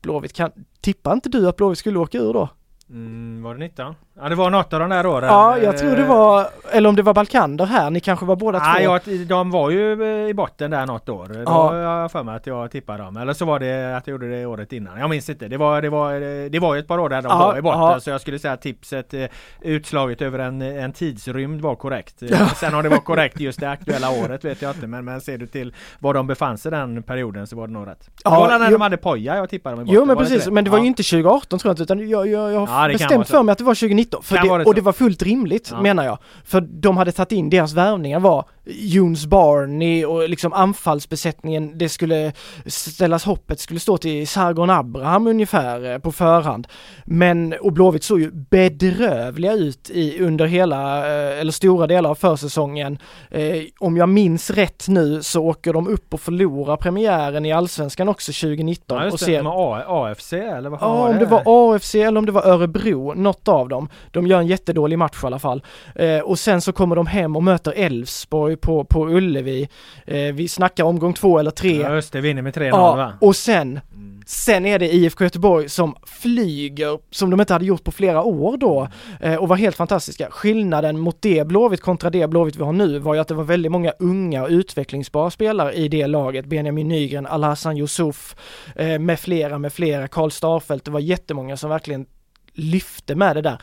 [0.00, 2.48] Blåvitt kan, tippar inte du att Blåvitt skulle åka ur då?
[2.90, 3.94] Mm, var det 19?
[4.18, 5.28] Ja det var något av de där åren.
[5.28, 8.60] Ja jag tror det var, eller om det var Balkander här, ni kanske var båda
[8.60, 8.80] två?
[8.80, 9.92] Ja de var ju
[10.28, 11.26] i botten där något år.
[11.26, 11.50] Då ja.
[11.50, 13.16] har jag för mig att jag tippade dem.
[13.16, 14.98] Eller så var det att jag gjorde det året innan.
[14.98, 15.48] Jag minns inte.
[15.48, 17.62] Det var, det var, det var ju ett par år där de ja, var i
[17.62, 17.80] botten.
[17.80, 18.00] Ja.
[18.00, 19.24] Så jag skulle säga att tipset eh,
[19.60, 22.14] utslaget över en, en tidsrymd var korrekt.
[22.18, 22.46] Ja.
[22.56, 24.86] Sen om det var korrekt just det aktuella året vet jag inte.
[24.86, 27.86] Men, men ser du till var de befann sig den perioden så var det nog
[27.86, 28.10] rätt.
[28.24, 29.94] Ja, det var när jo, de hade Poja jag tippade dem i botten.
[30.00, 32.52] Jo men precis, men det var ju inte 2018 tror jag inte utan jag, jag,
[32.52, 34.05] jag har bestämt för mig att det var 2019.
[34.22, 35.80] För det, och det var fullt rimligt ja.
[35.80, 36.18] menar jag.
[36.44, 42.32] För de hade tagit in, deras värvningar var Jones Barney och liksom anfallsbesättningen, det skulle
[42.66, 46.66] ställas hoppet skulle stå till Sargon Abraham ungefär eh, på förhand.
[47.04, 52.14] Men, och Blåvitt såg ju bedrövliga ut i, under hela, eh, eller stora delar av
[52.14, 52.98] försäsongen.
[53.30, 58.08] Eh, om jag minns rätt nu så åker de upp och förlorar premiären i Allsvenskan
[58.08, 59.02] också 2019.
[59.02, 59.52] Ja, och ser, med
[59.86, 63.68] AFC eller vad Ja, om det var AFC eller om det var Örebro, något av
[63.68, 63.88] dem.
[64.10, 65.62] De gör en jättedålig match i alla fall.
[65.94, 69.68] Eh, och sen så kommer de hem och möter Elfsborg på, på Ullevi.
[70.06, 71.80] Eh, vi snackar omgång två eller tre.
[71.80, 73.12] Ja just det, vinner med 3-0 ja, va?
[73.20, 74.16] Och sen mm.
[74.28, 78.56] Sen är det IFK Göteborg som flyger som de inte hade gjort på flera år
[78.56, 78.88] då
[79.20, 80.30] eh, och var helt fantastiska.
[80.30, 83.44] Skillnaden mot det Blåvitt kontra det Blåvitt vi har nu var ju att det var
[83.44, 86.46] väldigt många unga och utvecklingsbara spelare i det laget.
[86.46, 88.36] Benjamin Nygren, Alhassan Yusuf
[88.76, 90.84] eh, med flera, med flera, Karl Starfelt.
[90.84, 92.06] Det var jättemånga som verkligen
[92.52, 93.58] lyfte med det där.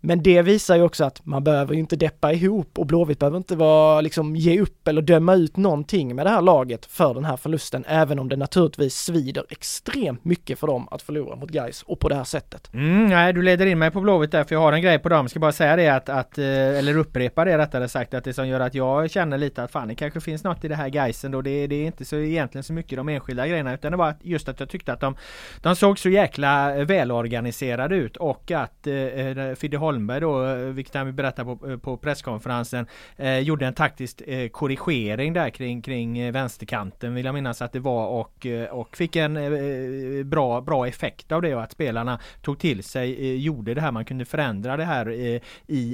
[0.00, 3.36] Men det visar ju också att man behöver ju inte deppa ihop och Blåvitt behöver
[3.36, 7.24] inte vara, liksom ge upp eller döma ut någonting med det här laget för den
[7.24, 11.82] här förlusten, även om det naturligtvis svider extremt mycket för dem att förlora mot Gais
[11.82, 12.74] och på det här sättet.
[12.74, 15.08] Mm, nej, du leder in mig på Blåvitt där, för jag har en grej på
[15.08, 15.24] dem.
[15.24, 18.32] Jag ska bara säga det att, att, eh, eller upprepa det rättare sagt, att det
[18.32, 20.88] som gör att jag känner lite att fan det kanske finns något i det här
[20.88, 21.42] Gaisen då.
[21.42, 24.48] Det, det är inte så egentligen så mycket de enskilda grejerna, utan det var just
[24.48, 25.16] att jag tyckte att de,
[25.62, 30.94] de såg så jäkla välorganiserade ut och att eh, eh Fidde Holmberg då, eh, vilket
[30.94, 36.18] han berättade på, eh, på presskonferensen, eh, gjorde en taktisk eh, korrigering där kring, kring
[36.18, 40.86] eh, vänsterkanten vill jag minnas att det var och, och fick en eh, bra, bra
[40.86, 44.76] effekt av det och att spelarna tog till sig, gjorde det här, man kunde förändra
[44.76, 45.40] det här i,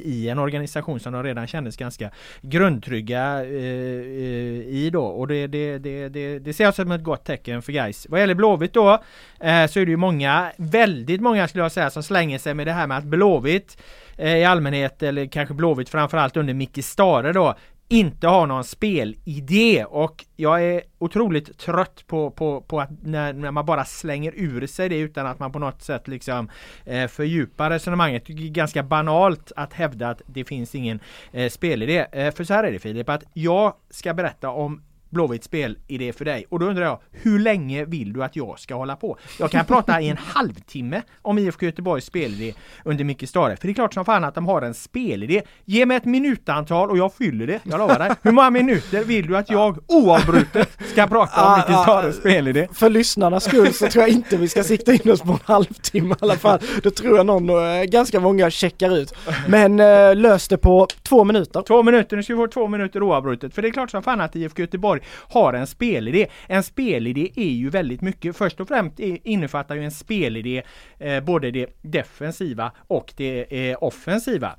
[0.04, 6.08] i en organisation som de redan kändes ganska grundtrygga i då och det, det, det,
[6.08, 8.06] det, det ser jag som ett gott tecken för guys.
[8.08, 9.02] Vad gäller Blåvitt då
[9.40, 12.72] så är det ju många, väldigt många skulle jag säga, som slänger sig med det
[12.72, 13.76] här med att Blåvitt
[14.16, 17.54] Eh, i allmänhet eller kanske Blåvitt framförallt under Micke Stare då
[17.92, 23.50] inte har någon spelidé och jag är otroligt trött på, på, på att när, när
[23.50, 26.50] man bara slänger ur sig det utan att man på något sätt liksom
[26.84, 28.26] eh, fördjupar resonemanget.
[28.26, 31.00] Det är ganska banalt att hävda att det finns ingen
[31.32, 32.06] eh, spelidé.
[32.12, 36.24] Eh, för så här är det Filip, att jag ska berätta om Blåvitt spelidé för
[36.24, 36.44] dig.
[36.48, 39.18] Och då undrar jag, hur länge vill du att jag ska hålla på?
[39.38, 43.56] Jag kan prata i en halvtimme om IFK Göteborgs spelidé under Micke Stare.
[43.56, 45.42] För det är klart som fan att de har en spelidé.
[45.64, 47.60] Ge mig ett minutantal och jag fyller det.
[47.62, 48.10] Jag lovar dig.
[48.22, 52.68] Hur många minuter vill du att jag oavbrutet ska prata om Micke Stares spelidé?
[52.72, 56.14] För lyssnarnas skull så tror jag inte vi ska sikta in oss på en halvtimme
[56.14, 56.58] i alla fall.
[56.82, 59.14] Då tror jag någon, äh, ganska många checkar ut.
[59.48, 61.62] Men äh, lös det på två minuter.
[61.62, 63.54] Två minuter, nu ska vi få två minuter oavbrutet.
[63.54, 66.26] För det är klart som fan att IFK Göteborg har en spelidé.
[66.46, 68.36] En spelidé är ju väldigt mycket.
[68.36, 70.62] Först och främst innefattar ju en spelidé
[70.98, 74.56] eh, både det defensiva och det eh, offensiva.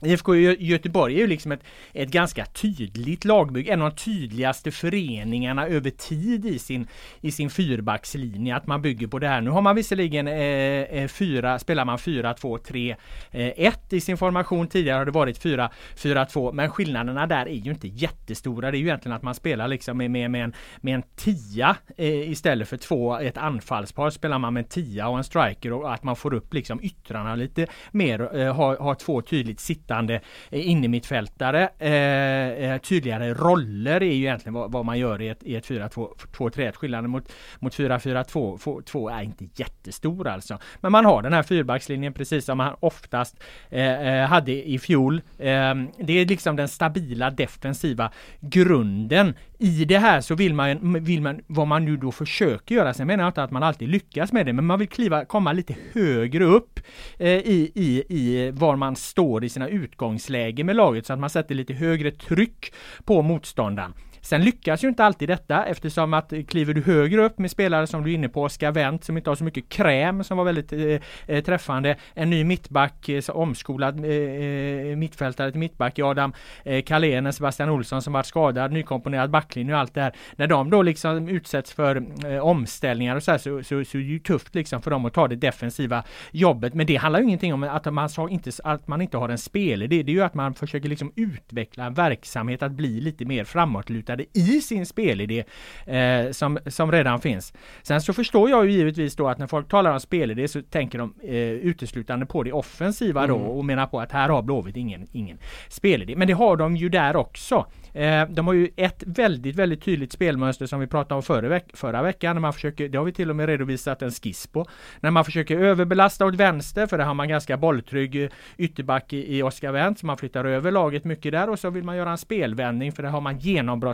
[0.00, 1.60] IFK Göteborg är ju liksom ett,
[1.92, 6.86] ett ganska tydligt lagbygge, en av de tydligaste föreningarna över tid i sin,
[7.20, 9.40] i sin fyrbackslinje, att man bygger på det här.
[9.40, 12.96] Nu har man visserligen eh, eh fyra, spelar man 4-2-3-1
[13.32, 14.68] eh, i sin formation.
[14.68, 18.70] Tidigare har det varit 4-4-2, men skillnaderna där är ju inte jättestora.
[18.70, 21.76] Det är ju egentligen att man spelar liksom med, med, med en, med en tia
[21.96, 25.94] eh, istället för två, ett anfallspar spelar man med en tia och en striker och
[25.94, 30.20] att man får upp liksom yttrarna lite mer, eh, har, har två tydligt sitt sittande
[30.50, 31.68] eh, innermittfältare.
[31.78, 36.72] Eh, eh, tydligare roller är ju egentligen vad, vad man gör i ett, ett 4-2-3-1.
[36.72, 40.58] Skillnaden mot, mot 4-4-2 är inte jättestor alltså.
[40.80, 43.36] Men man har den här fyrbackslinjen precis som man oftast
[43.70, 45.22] eh, eh hade i fjol.
[45.38, 49.34] Eh, det är liksom den stabila defensiva grunden.
[49.58, 52.94] I det här så vill man, vill man vad man nu då försöker göra.
[52.94, 55.52] Sen menar jag inte att man alltid lyckas med det, men man vill kliva, komma
[55.52, 56.80] lite högre upp
[57.18, 61.30] eh, i, i, i var man står i sina utgångsläge med laget så att man
[61.30, 62.72] sätter lite högre tryck
[63.04, 63.94] på motståndaren.
[64.26, 67.86] Sen lyckas ju inte alltid detta eftersom att eh, kliver du högre upp med spelare
[67.86, 70.44] som du är inne på, Oskar Wendt som inte har så mycket kräm som var
[70.44, 71.96] väldigt eh, eh träffande.
[72.14, 76.32] En ny mittback, eh, omskolad eh, eh, mittfältare till mittback i Adam
[76.64, 80.12] eh, Sebastian Olsson som varit skadad, nykomponerad backlinje och allt det här.
[80.36, 84.02] När de då liksom utsätts för eh, omställningar och så, här, så, så, så är
[84.02, 86.74] det ju tufft liksom för dem att ta det defensiva jobbet.
[86.74, 90.02] Men det handlar ju ingenting om att man, inte, att man inte har en spelidé.
[90.02, 94.15] Det är ju att man försöker liksom utveckla en verksamhet att bli lite mer framåtlutad
[94.22, 95.44] utbildade i sin spelidé
[95.86, 97.52] eh, som, som redan finns.
[97.82, 100.98] Sen så förstår jag ju givetvis då att när folk talar om spelidé så tänker
[100.98, 103.36] de eh, uteslutande på det offensiva mm.
[103.36, 106.16] då och menar på att här har Blåvitt ingen, ingen spelidé.
[106.16, 107.66] Men det har de ju där också.
[107.94, 111.64] Eh, de har ju ett väldigt, väldigt tydligt spelmönster som vi pratade om förra, veck
[111.74, 112.36] förra veckan.
[112.36, 114.66] När man försöker, det har vi till och med redovisat en skiss på.
[115.00, 119.38] När man försöker överbelasta åt vänster, för det har man ganska bolltrygg eh, ytterback i,
[119.38, 122.18] i Oskar Wendt, man flyttar över laget mycket där och så vill man göra en
[122.18, 123.38] spelvändning, för det har man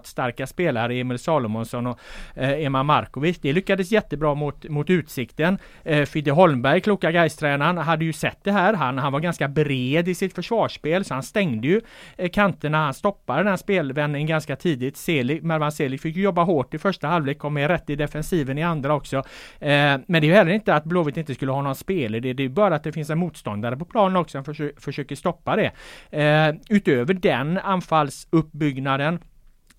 [0.07, 1.99] starka spelare, Emil Salomonsson och
[2.35, 3.39] eh, Emma Markovic.
[3.39, 5.59] Det lyckades jättebra mot, mot Utsikten.
[5.85, 8.75] Eh, Fidde Holmberg, kloka Gaistränaren, hade ju sett det här.
[8.75, 11.81] Han, han var ganska bred i sitt försvarsspel, så han stängde ju
[12.17, 12.79] eh, kanterna.
[12.79, 14.97] Han stoppade den här spelvändningen ganska tidigt.
[14.97, 18.63] Selig, Mervan Selig fick jobba hårt i första halvlek, kom med rätt i defensiven i
[18.63, 19.17] andra också.
[19.17, 19.23] Eh,
[19.61, 22.33] men det är ju heller inte att Blåvitt inte skulle ha någon spel det.
[22.33, 25.73] Det är bara att det finns en motståndare på planen också som försöker stoppa det.
[26.11, 29.19] Eh, utöver den anfallsuppbyggnaden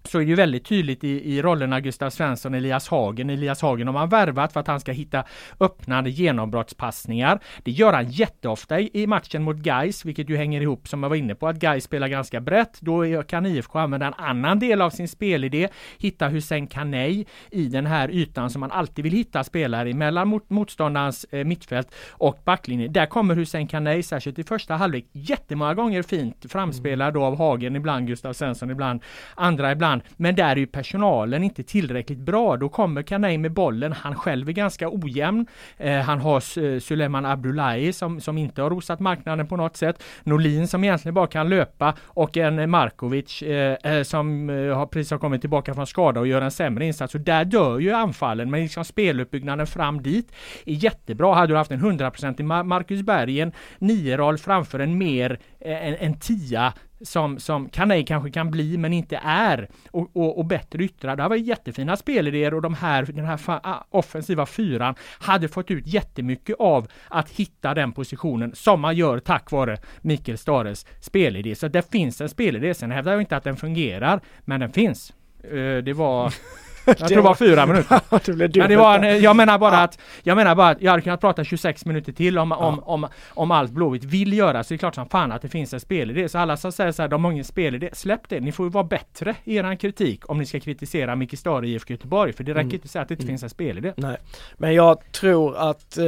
[0.03, 3.29] så är det ju väldigt tydligt i, i rollerna Gustav Svensson och Elias Hagen.
[3.29, 5.23] Elias Hagen har man värvat för att han ska hitta
[5.59, 7.39] öppnande genombrottspassningar.
[7.63, 11.09] Det gör han jätteofta i, i matchen mot Gais, vilket ju hänger ihop som jag
[11.09, 12.81] var inne på att Gais spelar ganska brett.
[12.81, 17.85] Då kan IFK använda en annan del av sin spelidé, hitta Hussein Kanei i den
[17.85, 22.39] här ytan som man alltid vill hitta spelare i mellan mot, motståndarens eh, mittfält och
[22.45, 22.87] backlinje.
[22.87, 27.75] Där kommer Hussein Kanei, särskilt i första halvlek, jättemånga gånger fint framspelad då av Hagen,
[27.75, 29.03] ibland Gustav Svensson, ibland
[29.35, 29.92] andra, ibland.
[30.17, 32.57] Men där är ju personalen inte tillräckligt bra.
[32.57, 33.93] Då kommer Kanei med bollen.
[33.93, 35.47] Han själv är ganska ojämn.
[35.77, 40.03] Eh, han har eh, Suleiman Abdullahi som, som inte har rosat marknaden på något sätt.
[40.23, 45.11] Norlin som egentligen bara kan löpa och en Markovic eh, eh som eh, har precis
[45.11, 47.11] har kommit tillbaka från skada och gör en sämre insats.
[47.11, 48.51] Så där dör ju anfallen.
[48.51, 50.31] Men liksom speluppbyggnaden fram dit
[50.65, 51.35] är jättebra.
[51.35, 56.19] Hade du haft en 100% Marcus Berg, en nio-roll framför en mer Eh, en, en
[56.19, 61.15] tia som, som Kanei kanske kan bli men inte är och, och, och bättre yttra.
[61.15, 65.71] Det här var jättefina spelidéer och de här, den här ah, offensiva fyran hade fått
[65.71, 71.55] ut jättemycket av att hitta den positionen som man gör tack vare Mikael Stares spelidé.
[71.55, 72.73] Så det finns en spelidé.
[72.73, 75.13] Sen hävdar jag inte att den fungerar, men den finns.
[75.43, 76.33] Eh, det var
[76.97, 78.01] Jag tror det var fyra minuter.
[78.25, 81.03] det Men det var en, jag menar bara att Jag menar bara att jag hade
[81.03, 84.63] kunnat prata 26 minuter till om, om, om, om allt Blåvitt vill göra.
[84.63, 86.29] Så det är klart som fan att det finns en spelidé.
[86.29, 87.89] Så alla som säger så här, de har ingen spelidé.
[87.93, 88.39] Släpp det.
[88.39, 91.93] Ni får vara bättre i eran kritik om ni ska kritisera Micke Stare i IFK
[91.93, 92.33] Göteborg.
[92.33, 92.73] För det räcker mm.
[92.73, 93.31] inte att säga att det inte mm.
[93.31, 93.93] finns en spelidé.
[93.97, 94.17] Nej.
[94.57, 96.05] Men jag tror att eh,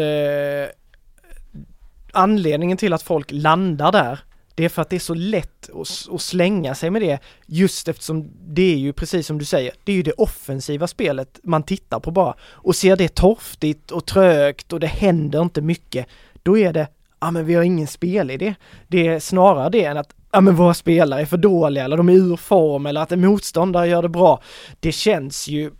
[2.11, 4.19] anledningen till att folk landar där
[4.55, 5.69] det är för att det är så lätt
[6.13, 9.91] att, slänga sig med det just eftersom det är ju precis som du säger, det
[9.91, 14.73] är ju det offensiva spelet man tittar på bara och ser det torftigt och trögt
[14.73, 16.07] och det händer inte mycket,
[16.43, 16.87] då är det,
[17.19, 18.55] ja men vi har ingen spelidé.
[18.87, 22.09] Det är snarare det än att ja men våra spelare är för dåliga eller de
[22.09, 24.41] är ur form eller att en motståndare gör det bra.
[24.79, 25.71] Det känns ju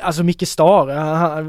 [0.00, 1.46] alltså Micke Stare, eh,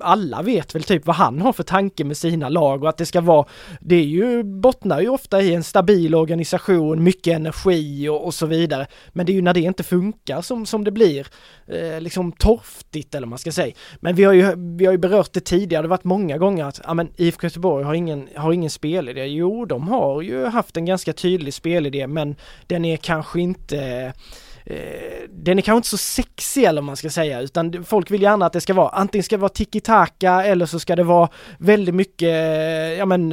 [0.00, 3.06] alla vet väl typ vad han har för tanke med sina lag och att det
[3.06, 3.46] ska vara,
[3.80, 8.46] det är ju, bottnar ju ofta i en stabil organisation, mycket energi och, och så
[8.46, 8.86] vidare.
[9.12, 11.26] Men det är ju när det inte funkar som, som det blir
[11.66, 13.74] eh, liksom torftigt eller vad man ska säga.
[14.00, 16.64] Men vi har ju, vi har ju berört det tidigare, det har varit många gånger
[16.64, 19.26] att, ja men IFK Göteborg har ingen, har ingen spelidé.
[19.26, 22.36] Jo, de har ju haft en ganska tydlig spelidé men
[22.66, 24.12] den är kanske inte eh,
[25.30, 28.52] den är kanske inte så sexig eller man ska säga utan folk vill gärna att
[28.52, 32.28] det ska vara antingen ska det vara tiki-taka eller så ska det vara väldigt mycket,
[32.98, 33.30] ja men,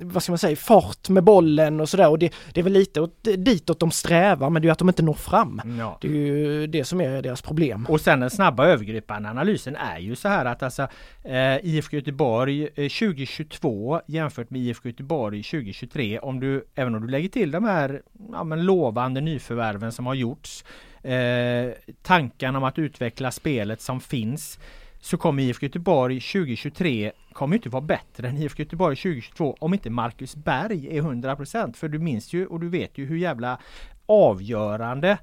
[0.00, 3.00] vad ska man säga, fart med bollen och sådär och det, det är väl lite
[3.00, 5.60] åt, ditåt de strävar men det är ju att de inte når fram.
[5.78, 5.98] Ja.
[6.00, 7.86] Det är ju det som är deras problem.
[7.88, 10.88] Och sen den snabba övergripande analysen är ju så här att alltså
[11.22, 17.08] eh, IFK Göteborg eh, 2022 jämfört med IFK Göteborg 2023 om du, även om du
[17.08, 18.02] lägger till de här
[18.32, 20.64] ja, men lovande nyförvärven som har gjorts.
[21.02, 21.72] Eh,
[22.02, 24.58] tankarna om att utveckla spelet som finns.
[25.00, 29.90] Så kommer IFK Göteborg 2023 kommer inte vara bättre än IFK Göteborg 2022 om inte
[29.90, 33.58] Marcus Berg är 100% För du minns ju och du vet ju hur jävla
[34.06, 35.18] avgörande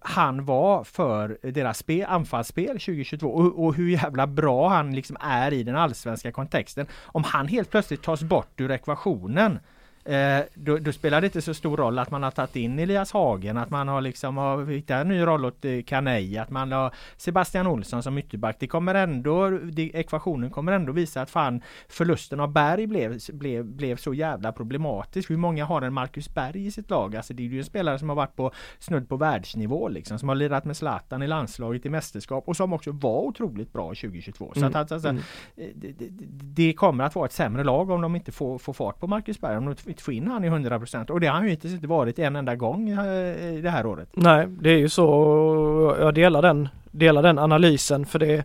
[0.00, 5.52] han var för deras spel, anfallsspel 2022 och, och, hur jävla bra han liksom är
[5.52, 6.86] i den allsvenska kontexten.
[7.02, 9.58] Om han helt plötsligt tas bort ur ekvationen
[10.04, 13.12] Eh, då, då, spelar det inte så stor roll att man har tagit in Elias
[13.12, 16.72] Hagen, att man har liksom har hittat en ny roll åt eh, Kanei, att man
[16.72, 18.56] har Sebastian Olsson som ytterback.
[18.58, 23.64] Det kommer ändå, det, ekvationen kommer ändå visa att fan förlusten av Berg blev, blev,
[23.64, 25.30] blev så jävla problematisk.
[25.30, 27.16] Hur många har en Marcus Berg i sitt lag?
[27.16, 30.28] Alltså det är ju en spelare som har varit på snudd på världsnivå liksom, som
[30.28, 34.52] har lirat med Zlatan i landslaget i mästerskap och som också var otroligt bra 2022.
[34.54, 34.74] Så mm.
[34.74, 35.22] att alltså, mm.
[35.56, 36.08] Eh, det, det,
[36.42, 39.40] det, kommer att vara ett sämre lag om de inte får, får fart på Marcus
[39.40, 39.56] Berg.
[39.90, 42.36] Inte få in han i 100% och det har han ju hittills inte varit en
[42.36, 44.08] enda gång eh, det här året.
[44.12, 45.96] Nej, det är ju så.
[46.00, 48.44] Jag delar den, delar den analysen för det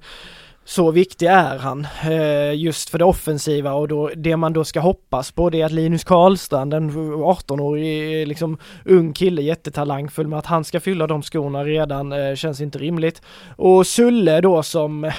[0.67, 4.79] så viktig är han eh, just för det offensiva och då, det man då ska
[4.79, 10.39] hoppas på det är att Linus Karlstrand, en 18-årig eh, liksom ung kille, jättetalangfull, med
[10.39, 13.21] att han ska fylla de skorna redan känns inte rimligt.
[13.55, 15.11] Och Sulle då som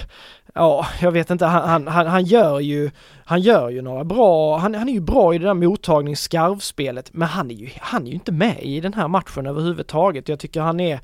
[0.57, 2.91] ja, jag vet inte, han, han, han gör ju,
[3.25, 7.29] han gör ju några bra, han, han är ju bra i det där mottagningsskarvspelet, men
[7.29, 10.29] han är ju, han är ju inte med i den här matchen överhuvudtaget.
[10.29, 10.95] Jag tycker han är,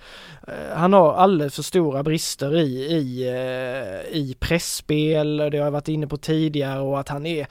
[0.48, 5.70] eh, han har alldeles för stora brister i, i, eh, i pressspel, det har jag
[5.70, 7.46] varit inne på tidigare och att han är,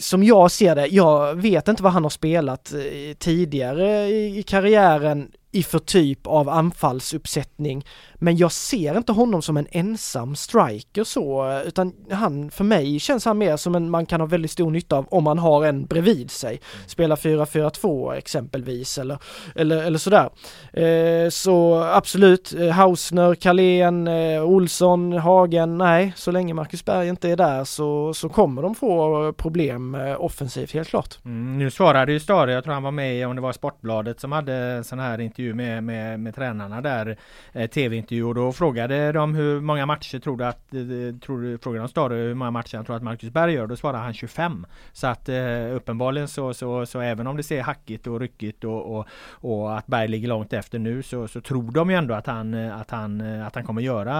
[0.00, 5.30] som jag ser det, jag vet inte vad han har spelat eh, tidigare i karriären
[5.54, 7.86] i för typ av anfallsuppsättning.
[8.24, 13.24] Men jag ser inte honom som en ensam striker så, utan han, för mig känns
[13.24, 15.86] han mer som en man kan ha väldigt stor nytta av om man har en
[15.86, 16.50] bredvid sig.
[16.50, 16.88] Mm.
[16.88, 19.18] Spela 4-4-2 exempelvis eller,
[19.54, 20.30] eller, eller sådär.
[20.72, 27.30] Eh, så absolut, eh, Hausner, Carlén, eh, Olsson, Hagen, nej, så länge Marcus Berg inte
[27.30, 31.18] är där så, så kommer de få problem eh, offensivt helt klart.
[31.24, 34.32] Mm, nu svarade ju Stare, jag tror han var med om det var Sportbladet som
[34.32, 37.16] hade en sån här intervju med, med, med tränarna där,
[37.52, 37.66] eh,
[38.14, 41.82] intervju och då frågade de hur många matcher tror du att, eh, tror du, frågade
[41.82, 44.66] de Stare hur många matcher han tror att Marcus Berg gör, då svarade han 25.
[44.92, 48.96] Så att eh, uppenbarligen så, så, så även om det ser hackigt och ryckigt och,
[48.96, 49.06] och,
[49.42, 52.54] och att Berg ligger långt efter nu så, så tror de ju ändå att han,
[52.54, 54.14] eh, att han, att han kommer göra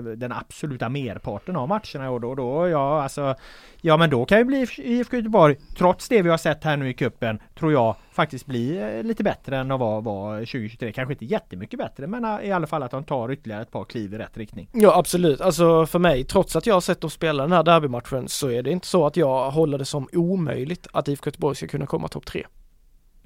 [0.00, 3.34] den absoluta merparten av matcherna och då, då ja alltså
[3.82, 6.88] Ja men då kan ju bli IFK Göteborg trots det vi har sett här nu
[6.88, 10.92] i kuppen tror jag faktiskt bli eh, lite bättre än att var, 2023.
[10.92, 13.84] Kanske inte jättemycket bättre men eh, i alla fall att de tar ytterligare ett par
[13.84, 14.68] kliv i rätt riktning.
[14.72, 18.28] Ja absolut, alltså för mig trots att jag har sett dem spela den här derbymatchen
[18.28, 21.66] så är det inte så att jag håller det som omöjligt att IFK Göteborg ska
[21.66, 22.46] kunna komma topp tre.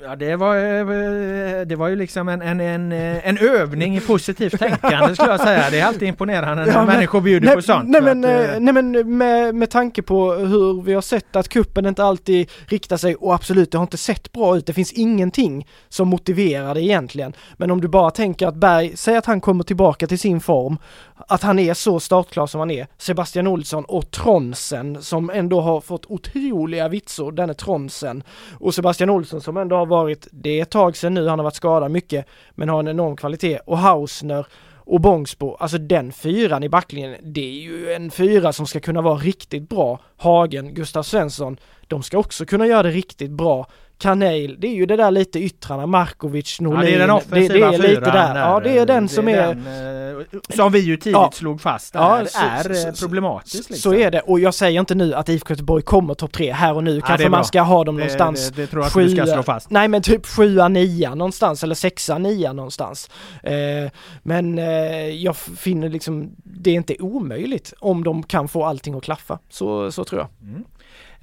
[0.06, 4.00] Ja det var, eh, det var ju liksom en, en, en, eh, en övning i
[4.00, 5.70] positivt tänkande skulle jag säga.
[5.70, 7.88] Det är alltid imponerande när ja, men, människor bjuder nej, på sånt.
[7.88, 11.48] Nej men, att, eh, nej, men med, med tanke på hur vi har sett att
[11.48, 14.66] kuppen inte alltid riktar sig och absolut det har inte sett bra ut.
[14.66, 17.32] Det finns ingenting som motiverar det egentligen.
[17.56, 20.78] Men om du bara tänker att Berg, säg att han kommer tillbaka till sin form,
[21.28, 22.86] att han är så startklar som han är.
[22.98, 28.22] Sebastian Olsson och Tronsen som ändå har fått otroliga vitsor, denne Tronsen.
[28.58, 31.44] Och Sebastian Olsson som ändå har varit, det är ett tag sedan nu, han har
[31.44, 33.58] varit skadad mycket, men har en enorm kvalitet.
[33.66, 34.46] Och Hausner
[34.86, 39.02] och Bångsbo, alltså den fyran i backlinjen, det är ju en fyra som ska kunna
[39.02, 40.00] vara riktigt bra.
[40.16, 41.56] Hagen, Gustav Svensson,
[41.88, 43.66] de ska också kunna göra det riktigt bra.
[44.04, 46.80] Kanel, det är ju det där lite yttrarna, Markovic, Norlin.
[46.80, 48.36] Ja, det är den offensiva det, det är lite där.
[48.36, 49.54] Ja, det är den som är...
[49.54, 50.24] Den, eh,
[50.56, 51.30] som vi ju tidigt ja.
[51.34, 53.70] slog fast ja, är, så, är så, problematiskt.
[53.70, 53.92] Liksom.
[53.92, 56.74] Så är det, och jag säger inte nu att IFK Göteborg kommer topp tre här
[56.74, 56.96] och nu.
[56.96, 58.50] Ja, Kanske man ska ha dem någonstans.
[58.50, 59.70] Det, det, tror jag att du ska slå fast.
[59.70, 63.10] Nej men typ sjua, nia någonstans eller sexa, nia någonstans.
[63.42, 63.52] Eh,
[64.22, 64.64] men eh,
[65.08, 69.38] jag finner liksom, det är inte omöjligt om de kan få allting att klaffa.
[69.50, 70.48] Så, så tror jag.
[70.48, 70.64] Mm.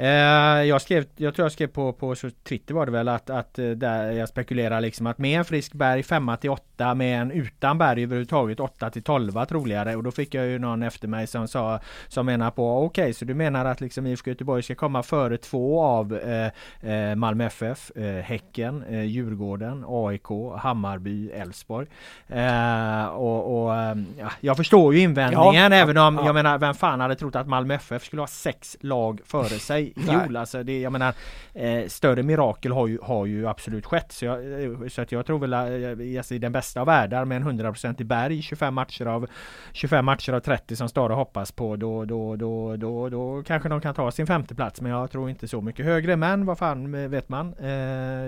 [0.01, 3.59] Eh, jag skrev, jag tror jag skrev på, på Twitter var det väl att, att
[3.59, 7.31] eh, där jag spekulerar liksom att med en frisk berg 5 till 8 med en
[7.31, 11.27] utan berg överhuvudtaget 8 till 12 troligare och då fick jag ju någon efter mig
[11.27, 14.75] som sa som menar på okej okay, så du menar att liksom IFK Göteborg ska
[14.75, 16.51] komma före två av eh,
[16.91, 20.27] eh Malmö FF, eh, Häcken, eh, Djurgården, AIK,
[20.57, 21.87] Hammarby, Elfsborg.
[22.27, 23.71] Eh, och, och
[24.19, 26.25] ja, jag förstår ju invändningen ja, även om ja.
[26.25, 29.90] jag menar vem fan hade trott att Malmö FF skulle ha sex lag före sig
[29.95, 30.37] i fjol.
[30.37, 31.13] Alltså det, jag menar,
[31.53, 34.11] eh, större mirakel har ju, har ju absolut skett.
[34.11, 37.25] Så, jag, eh, så att jag tror väl eh, alltså, i den bästa av världar
[37.25, 39.27] med en 100% i berg 25 matcher av
[39.73, 41.75] 25 matcher av 30 som Stara hoppas på.
[41.75, 45.29] Då, då, då, då, då kanske de kan ta sin femte plats Men jag tror
[45.29, 46.15] inte så mycket högre.
[46.15, 47.53] Men vad fan eh, vet man?
[47.59, 47.69] Eh,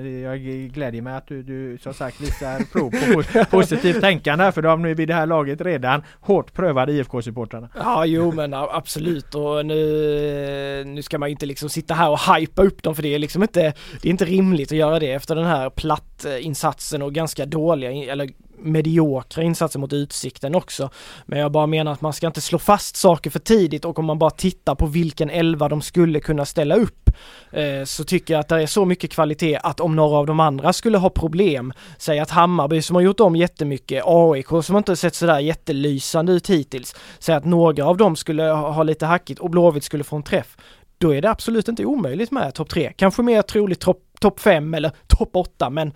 [0.07, 0.39] jag
[0.73, 4.51] glädjer mig att du, du som sagt visar prov på positivt tänkande.
[4.51, 7.69] För de är vid det här laget redan hårt prövade IFK-supportrarna.
[7.75, 9.35] Ja, jo men absolut.
[9.35, 13.15] Och nu, nu ska man inte liksom sitta här och hypa upp dem för det
[13.15, 17.13] är liksom inte, det är inte rimligt att göra det efter den här plattinsatsen och
[17.13, 18.29] ganska dåliga, eller
[18.63, 20.89] mediokra insatser mot Utsikten också.
[21.25, 24.05] Men jag bara menar att man ska inte slå fast saker för tidigt och om
[24.05, 27.09] man bara tittar på vilken elva de skulle kunna ställa upp
[27.51, 30.39] eh, så tycker jag att det är så mycket kvalitet att om några av de
[30.39, 34.95] andra skulle ha problem, säg att Hammarby som har gjort om jättemycket, AIK som inte
[34.95, 39.49] sett sådär jättelysande ut hittills, säg att några av dem skulle ha lite hackigt och
[39.49, 40.57] Blåvitt skulle få en träff,
[41.03, 42.93] då är det absolut inte omöjligt med topp tre.
[42.95, 45.93] Kanske mer troligt topp top fem eller topp åtta, men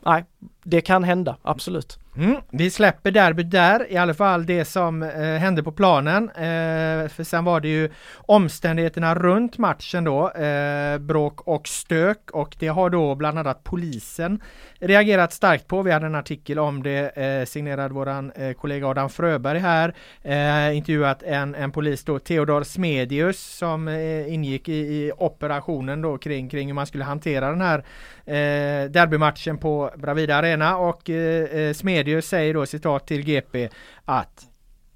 [0.00, 0.24] nej,
[0.64, 1.98] det kan hända, absolut.
[2.20, 6.28] Mm, vi släpper derbyt där, i alla fall det som eh, hände på planen.
[6.28, 12.56] Eh, för sen var det ju omständigheterna runt matchen då, eh, bråk och stök och
[12.58, 14.42] det har då bland annat polisen
[14.80, 15.82] reagerat starkt på.
[15.82, 19.94] Vi hade en artikel om det eh, signerad våran eh, kollega Adam Fröberg här.
[20.22, 26.18] Eh, intervjuat en, en polis då, Theodor Smedius som eh, ingick i, i, operationen då
[26.18, 27.84] kring, kring hur man skulle hantera den här
[28.30, 33.68] eh, derbymatchen på Bravida Arena och eh, eh Smedius säger då citat till GP
[34.04, 34.46] att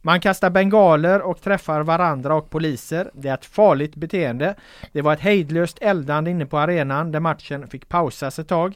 [0.02, 3.10] man kastar bengaler och träffar varandra och poliser.
[3.14, 4.54] Det är ett farligt beteende.
[4.92, 8.74] Det var ett hejdlöst eldande inne på arenan där matchen fick pausas ett tag.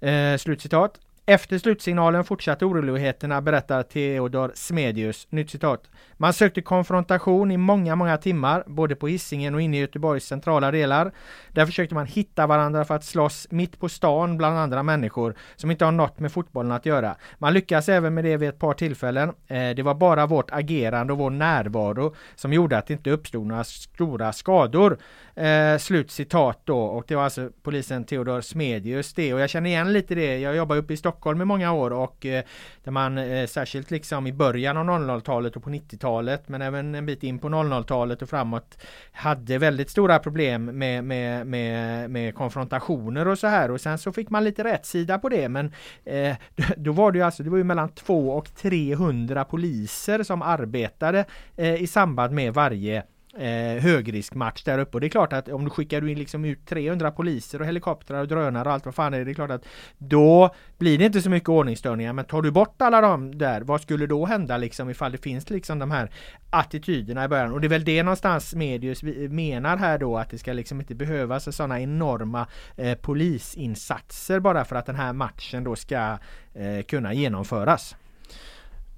[0.00, 1.00] Eh, slutcitat.
[1.30, 5.26] Efter slutsignalen fortsatte oroligheterna, berättar Theodor Smedius.
[5.30, 5.90] Nytt citat.
[6.16, 10.70] Man sökte konfrontation i många, många timmar, både på Hisingen och inne i Göteborgs centrala
[10.70, 11.12] delar.
[11.48, 15.70] Där försökte man hitta varandra för att slåss mitt på stan bland andra människor som
[15.70, 17.16] inte har något med fotbollen att göra.
[17.38, 19.28] Man lyckas även med det vid ett par tillfällen.
[19.28, 23.46] Eh, det var bara vårt agerande och vår närvaro som gjorde att det inte uppstod
[23.46, 24.98] några stora skador.
[25.38, 29.92] Eh, slutcitat då och det var alltså polisen Theodor Smedius det och jag känner igen
[29.92, 30.38] lite det.
[30.38, 32.44] Jag jobbar uppe i Stockholm i många år och eh,
[32.84, 37.06] där man eh, särskilt liksom i början av 00-talet och på 90-talet men även en
[37.06, 38.78] bit in på 00-talet och framåt
[39.12, 44.12] hade väldigt stora problem med, med, med, med konfrontationer och så här och sen så
[44.12, 45.72] fick man lite rättsida på det men
[46.04, 46.36] eh,
[46.76, 51.24] då var det ju alltså det var ju mellan 200 och 300 poliser som arbetade
[51.56, 53.02] eh, i samband med varje
[53.34, 54.96] eh, högriskmatch där uppe.
[54.96, 58.20] Och det är klart att om du skickar in liksom ut 300 poliser och helikoptrar
[58.20, 59.64] och drönare och allt vad fan är det, det är klart att
[59.98, 62.12] då blir det inte så mycket ordningsstörningar.
[62.12, 65.50] Men tar du bort alla de där, vad skulle då hända liksom ifall det finns
[65.50, 66.10] liksom de här
[66.50, 67.52] attityderna i början?
[67.52, 70.94] Och det är väl det någonstans Medius menar här då att det ska liksom inte
[70.94, 76.18] behövas sådana enorma eh, polisinsatser bara för att den här matchen då ska
[76.54, 77.96] eh, kunna genomföras.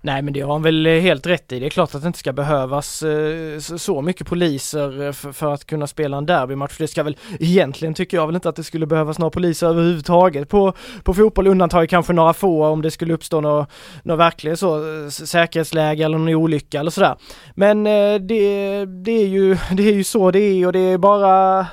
[0.03, 1.61] Nej men det har han väl eh, helt rätt i.
[1.61, 5.67] Det är klart att det inte ska behövas eh, så mycket poliser eh, för att
[5.67, 6.79] kunna spela en derbymatch.
[6.79, 10.49] Det ska väl egentligen tycker jag väl inte att det skulle behövas några poliser överhuvudtaget
[10.49, 10.73] på,
[11.03, 11.47] på fotboll.
[11.47, 13.71] Undantaget kanske några få om det skulle uppstå något,
[14.03, 14.81] något verkligen så
[15.11, 17.17] säkerhetsläge eller någon olycka eller sådär.
[17.55, 21.67] Men det, det, är ju, det är ju så det är och det är bara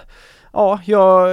[0.53, 1.29] Ja, jag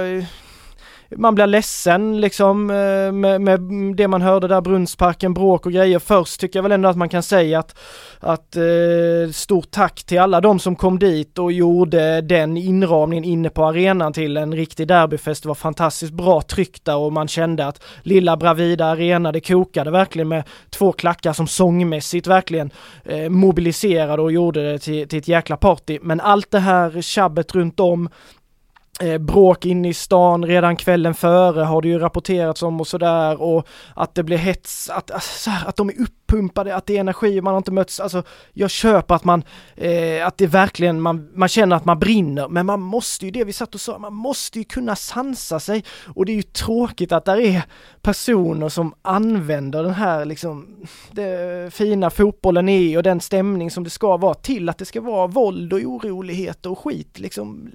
[1.17, 3.59] man blir ledsen liksom eh, med, med
[3.95, 5.99] det man hörde där, Brunnsparken, bråk och grejer.
[5.99, 7.77] Först tycker jag väl ändå att man kan säga att,
[8.19, 13.49] att eh, stort tack till alla de som kom dit och gjorde den inramningen inne
[13.49, 15.43] på arenan till en riktig derbyfest.
[15.43, 19.91] Det var fantastiskt bra tryck där och man kände att lilla Bravida Arena, det kokade
[19.91, 22.71] verkligen med två klackar som sångmässigt verkligen
[23.03, 25.99] eh, mobiliserade och gjorde det till, till ett jäkla party.
[26.01, 28.09] Men allt det här tjabbet runt om
[29.01, 33.41] Eh, bråk inne i stan redan kvällen före har det ju rapporterats om och sådär
[33.41, 36.99] och att det blir hets, att, alltså, att de är uppe uppumpade, att det är
[36.99, 38.23] energi, man har inte mötts, alltså
[38.53, 39.43] jag köper att man,
[39.75, 43.43] eh, att det verkligen, man, man känner att man brinner, men man måste ju, det
[43.43, 45.83] vi satt och sa, man måste ju kunna sansa sig
[46.15, 47.61] och det är ju tråkigt att där är
[48.01, 50.67] personer som använder den här liksom,
[51.11, 55.01] det fina fotbollen är och den stämning som det ska vara till att det ska
[55.01, 57.69] vara våld och oroligheter och skit liksom.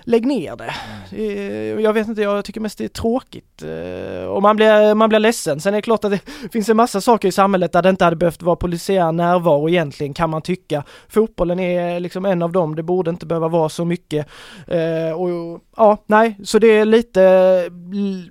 [0.00, 0.74] Lägg ner det.
[1.16, 3.62] Eh, jag vet inte, jag tycker mest det är tråkigt.
[3.62, 5.60] Eh, och man blir, man blir ledsen.
[5.60, 6.20] Sen är det klart att det
[6.52, 10.14] finns en massa saker i samhället där det inte hade behövt vara polisiär närvaro egentligen
[10.14, 10.84] kan man tycka.
[11.08, 14.26] Fotbollen är liksom en av dem, det borde inte behöva vara så mycket.
[14.66, 17.20] Eh, och ja, nej, så det är lite,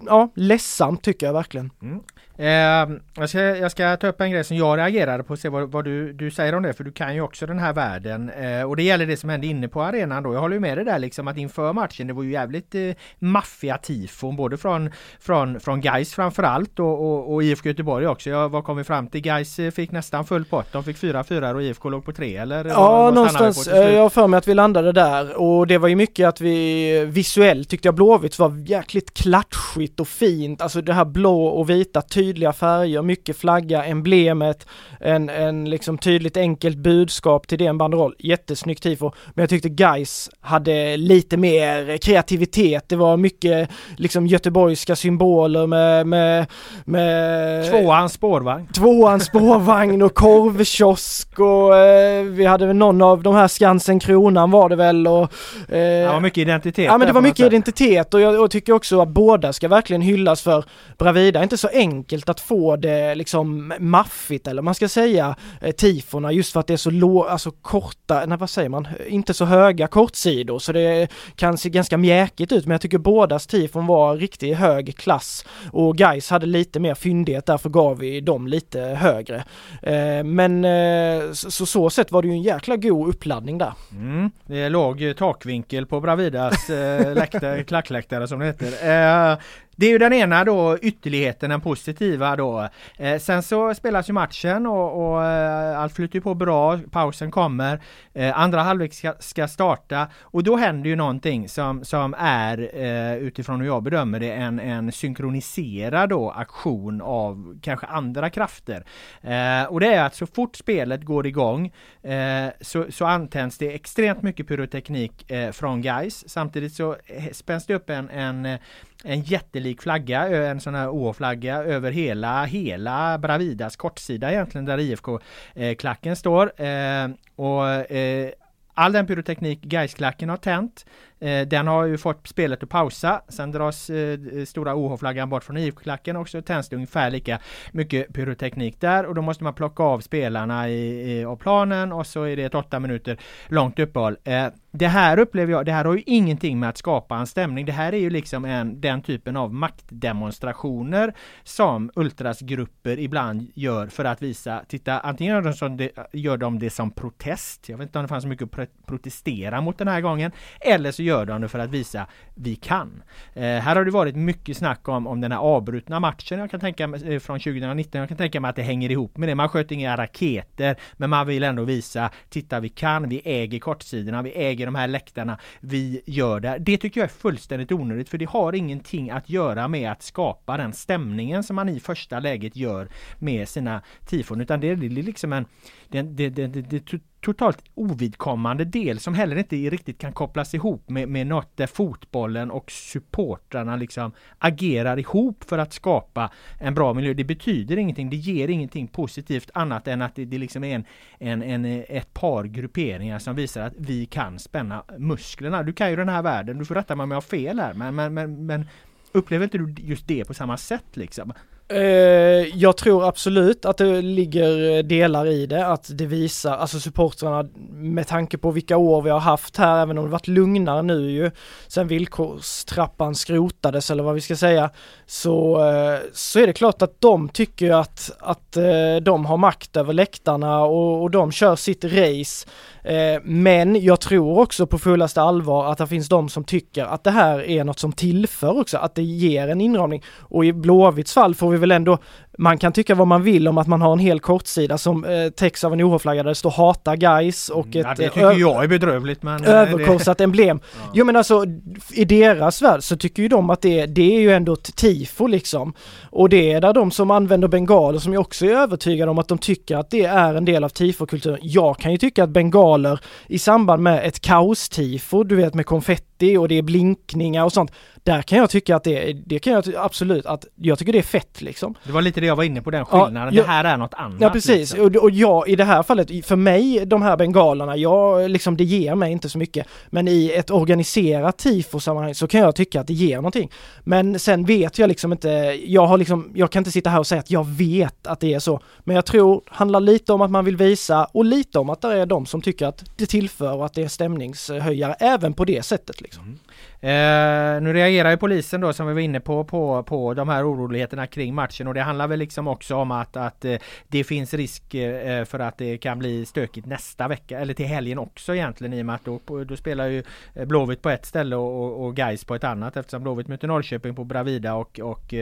[0.05, 1.72] ja, ledsamt tycker jag verkligen.
[1.82, 1.99] Mm.
[2.40, 5.50] Eh, jag, ska, jag ska ta upp en grej som jag reagerade på och se
[5.50, 8.30] vad, vad du, du säger om det för du kan ju också den här världen.
[8.30, 10.34] Eh, och det gäller det som hände inne på arenan då.
[10.34, 12.82] Jag håller ju med dig där liksom att inför matchen det var ju jävligt eh,
[13.20, 18.30] maffiga tifon både från, från, från Gais framförallt och, och, och IFK Göteborg också.
[18.30, 19.22] Jag, vad kom vi fram till?
[19.22, 20.72] Gais eh, fick nästan full pott.
[20.72, 22.66] De fick 4-4 och IFK låg på 3 eller?
[22.66, 23.68] Ja någonstans.
[23.68, 26.42] Eh, jag har för mig att vi landade där och det var ju mycket att
[26.42, 30.62] vi visuellt tyckte jag Blåvitt var jäkligt klatschigt och fint.
[30.62, 34.67] Alltså det här blå och vita tydliga färger, mycket flagga, emblemet,
[34.99, 38.15] en, en liksom tydligt enkelt budskap till det en banderoll.
[38.19, 39.11] Jättesnyggt tifo.
[39.34, 42.89] Men jag tyckte Guys hade lite mer kreativitet.
[42.89, 46.45] Det var mycket liksom göteborgska symboler med, med,
[46.86, 48.67] med Tvåans spårvagn.
[48.67, 54.51] Tvåans spårvagn och korvkiosk och eh, vi hade väl någon av de här Skansen Kronan
[54.51, 55.21] var det väl och...
[55.21, 55.27] Eh,
[55.69, 56.86] det var mycket identitet.
[56.86, 60.01] Ja men det var mycket identitet och jag och tycker också att båda ska verkligen
[60.01, 60.63] hyllas för
[60.97, 61.43] Bravida.
[61.43, 66.32] Inte så enkelt enkelt att få det liksom maffigt eller man ska säga eh, tifona
[66.32, 69.45] just för att det är så lå, alltså korta, nej vad säger man, inte så
[69.45, 74.17] höga kortsidor så det kan se ganska mjäkigt ut men jag tycker bådas tifon var
[74.17, 79.43] riktigt hög klass och guys hade lite mer fyndighet därför gav vi dem lite högre.
[79.82, 83.74] Eh, men eh, så, så sett var det ju en jäkla god uppladdning där.
[83.91, 84.32] Mm.
[84.45, 89.32] Det låg takvinkel på Bravidas eh, klackläktare som det heter.
[89.32, 89.38] Eh,
[89.80, 92.69] det är ju den ena då ytterligheten, den positiva då.
[92.97, 97.80] Eh, sen så spelas ju matchen och, och eh, allt flyter på bra, pausen kommer,
[98.13, 103.17] eh, andra halvlek ska, ska, starta och då händer ju någonting som, som är eh,
[103.17, 108.86] utifrån hur jag bedömer det en, en synkroniserad då aktion av kanske andra krafter.
[109.21, 111.71] Eh, och det är att så fort spelet går igång
[112.03, 116.30] eh, så, så antänds det extremt mycket pyroteknik eh, från guys.
[116.30, 118.57] Samtidigt så eh, spänns det upp en, en
[119.04, 126.12] en jättelik flagga, en sån här OH-flagga över hela, hela Bravidas kortsida egentligen där IFK-klacken
[126.12, 126.62] eh, står.
[126.62, 128.32] Eh, och eh,
[128.74, 130.86] all den pyroteknik Gaisklacken har tänt
[131.22, 133.22] Eh, den har ju fått spelet att pausa.
[133.28, 137.39] Sen dras eh, stora OH-flaggan bort från IFK-klacken och så tänds det ungefär lika
[137.72, 142.08] mycket pyroteknik där och då måste man plocka av spelarna i, i, av planen och
[142.08, 144.18] så är det ett åtta minuter långt uppehåll.
[144.24, 147.65] Eh, det här upplever jag, det här har ju ingenting med att skapa en stämning.
[147.65, 151.13] Det här är ju liksom en, den typen av maktdemonstrationer
[151.43, 156.59] som ultrasgrupper ibland gör för att visa, titta antingen gör de, som det, gör de
[156.59, 159.88] det som protest, jag vet inte om det fanns så mycket att protestera mot den
[159.88, 163.03] här gången, eller så gör de det för att visa vi kan.
[163.34, 166.59] Eh, här har det varit mycket snack om, om den här avbrutna matchen jag kan
[166.59, 167.99] tänka mig, eh, från 2019.
[167.99, 169.36] Jag kan tänka mig att det hänger ihop med det.
[169.36, 174.22] Man sköt inga raketer men man vill ändå visa titta vi kan, vi äger kortsidorna,
[174.22, 176.57] vi äger de här läktarna, vi gör det.
[176.60, 180.57] Det tycker jag är fullständigt onödigt för det har ingenting att göra med att skapa
[180.57, 182.89] den stämningen som man i första läget gör
[183.20, 185.45] med sina tifon utan det är liksom en
[185.89, 186.80] det, det, det, det,
[187.22, 192.51] totalt ovidkommande del som heller inte riktigt kan kopplas ihop med, med något där fotbollen
[192.51, 197.13] och supportrarna liksom agerar ihop för att skapa en bra miljö.
[197.13, 200.86] Det betyder ingenting, det ger ingenting positivt annat än att det, det liksom är en,
[201.20, 205.63] en, en, ett par grupperingar som visar att vi kan spänna musklerna.
[205.63, 207.74] Du kan ju den här världen, du får rätta mig om jag har fel här,
[207.74, 208.65] men, men, men, men
[209.11, 211.34] upplever inte du just det på samma sätt liksom?
[211.74, 216.80] Eh, jag tror absolut att det ligger eh, delar i det, att det visar, alltså
[216.80, 220.82] supportrarna med tanke på vilka år vi har haft här, även om det varit lugnare
[220.82, 221.32] nu ju,
[221.67, 224.70] sen villkorstrappan skrotades eller vad vi ska säga,
[225.05, 228.57] så, eh, så är det klart att de tycker att, att
[229.01, 232.47] de har makt över läktarna och, och de kör sitt race.
[232.84, 237.03] Eh, men jag tror också på fullaste allvar att det finns de som tycker att
[237.03, 240.03] det här är något som tillför också, att det ger en inramning.
[240.17, 241.97] Och i Blåvitts fall får vi väl ändå
[242.40, 245.30] man kan tycka vad man vill om att man har en hel kortsida som eh,
[245.30, 247.86] täcks av en OH-flagga där det står hata guys och mm, ett...
[247.86, 249.44] Ja, det tycker jag är bedrövligt men...
[249.44, 250.24] Eh, överkorsat det...
[250.24, 250.60] emblem.
[250.80, 250.92] Ja.
[250.94, 251.46] Jo men alltså
[251.92, 255.28] i deras värld så tycker ju de att det, det är ju ändå ett tifo
[255.28, 255.74] liksom.
[256.10, 259.28] Och det är där de som använder bengaler som jag också är övertygad om att
[259.28, 261.40] de tycker att det är en del av tifokulturen.
[261.42, 266.09] Jag kan ju tycka att bengaler i samband med ett kaos-tifo, du vet med konfetti
[266.38, 267.72] och det är blinkningar och sånt.
[268.03, 271.03] Där kan jag tycka att det, det kan jag absolut, att jag tycker det är
[271.03, 271.76] fett liksom.
[271.84, 273.34] Det var lite det jag var inne på den skillnaden.
[273.34, 274.22] Ja, det här är något annat.
[274.22, 274.74] Ja precis.
[274.74, 274.82] Liksom.
[274.82, 278.63] Och, och jag i det här fallet, för mig de här bengalerna, jag liksom det
[278.63, 279.67] ger mig inte så mycket.
[279.89, 283.51] Men i ett organiserat tifo-sammanhang så kan jag tycka att det ger någonting.
[283.84, 285.30] Men sen vet jag liksom inte,
[285.65, 288.34] jag har liksom, jag kan inte sitta här och säga att jag vet att det
[288.34, 288.61] är så.
[288.80, 291.99] Men jag tror handlar lite om att man vill visa och lite om att det
[291.99, 295.65] är de som tycker att det tillför och att det är stämningshöjare även på det
[295.65, 296.09] sättet liksom.
[296.18, 296.38] Mm.
[296.82, 300.51] Eh, nu reagerar ju polisen då som vi var inne på, på på de här
[300.51, 303.55] oroligheterna kring matchen och det handlar väl liksom också om att, att eh,
[303.88, 307.65] det finns risk eh, eh, för att det kan bli stökigt nästa vecka eller till
[307.65, 310.03] helgen också egentligen i och med att då, då spelar ju
[310.45, 314.03] Blåvitt på ett ställe och, och Gais på ett annat eftersom Blåvitt möter Norrköping på
[314.03, 315.13] Bravida och, och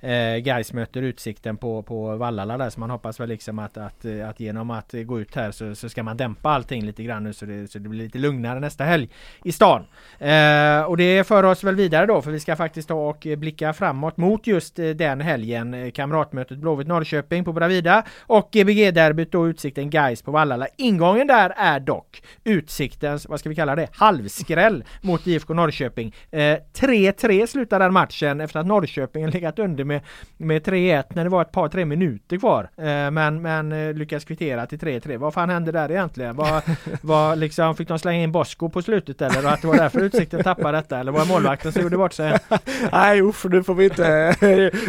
[0.00, 4.04] eh, Gais möter Utsikten på, på Vallala där så man hoppas väl liksom att, att,
[4.28, 7.32] att genom att gå ut här så, så ska man dämpa allting lite grann nu
[7.32, 9.08] så det, så det blir lite lugnare nästa helg
[9.44, 9.84] i stan.
[10.18, 13.72] Eh, och det för oss väl vidare då för vi ska faktiskt ta och blicka
[13.72, 15.74] framåt mot just eh, den helgen.
[15.74, 20.66] Eh, kamratmötet Blåvitt Norrköping på Bravida och Gbg-derbyt då Utsikten Guys på Vallala.
[20.76, 26.14] Ingången där är dock Utsiktens, vad ska vi kalla det, halvskräll mot IFK Norrköping.
[26.32, 30.00] 3-3 eh, slutar den matchen efter att Norrköping legat under med,
[30.36, 32.70] med 3-1 när det var ett par tre minuter kvar.
[32.76, 35.16] Eh, men, men eh, lyckas kvittera till 3-3.
[35.16, 36.36] Vad fan hände där egentligen?
[36.36, 36.62] Vad,
[37.02, 39.52] vad liksom, fick de slänga in Bosko på slutet eller?
[39.52, 41.00] att det var därför Utsikten tappade detta?
[41.00, 42.38] Eller var det målvakten som gjorde bort sig?
[42.92, 44.34] Nej usch, nu får vi inte.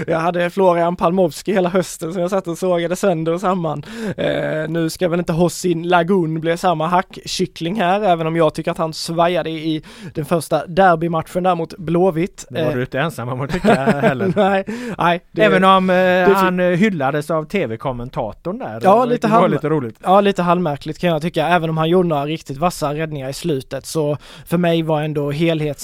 [0.08, 3.84] jag hade Florian Palmovski hela hösten som jag satt och sågade sönder och samman.
[4.18, 8.72] Eh, nu ska väl inte Hossin Lagun bli samma hackkyckling här, även om jag tycker
[8.72, 9.84] att han svajade i
[10.14, 12.45] den första derbymatchen där mot Blåvitt.
[12.49, 14.34] Det var du inte ensam om att tycka heller.
[14.36, 14.66] nej,
[14.97, 15.22] nej.
[15.32, 18.80] Det, även om eh, han hyllades av tv-kommentatorn där.
[18.84, 19.51] Ja, lite, halv...
[19.51, 19.95] lite roligt.
[20.04, 23.34] Ja, lite halvmärkligt kan jag tycka, även om han gjorde några riktigt vassa räddningar i
[23.34, 23.86] slutet.
[23.86, 25.32] Så för mig var ändå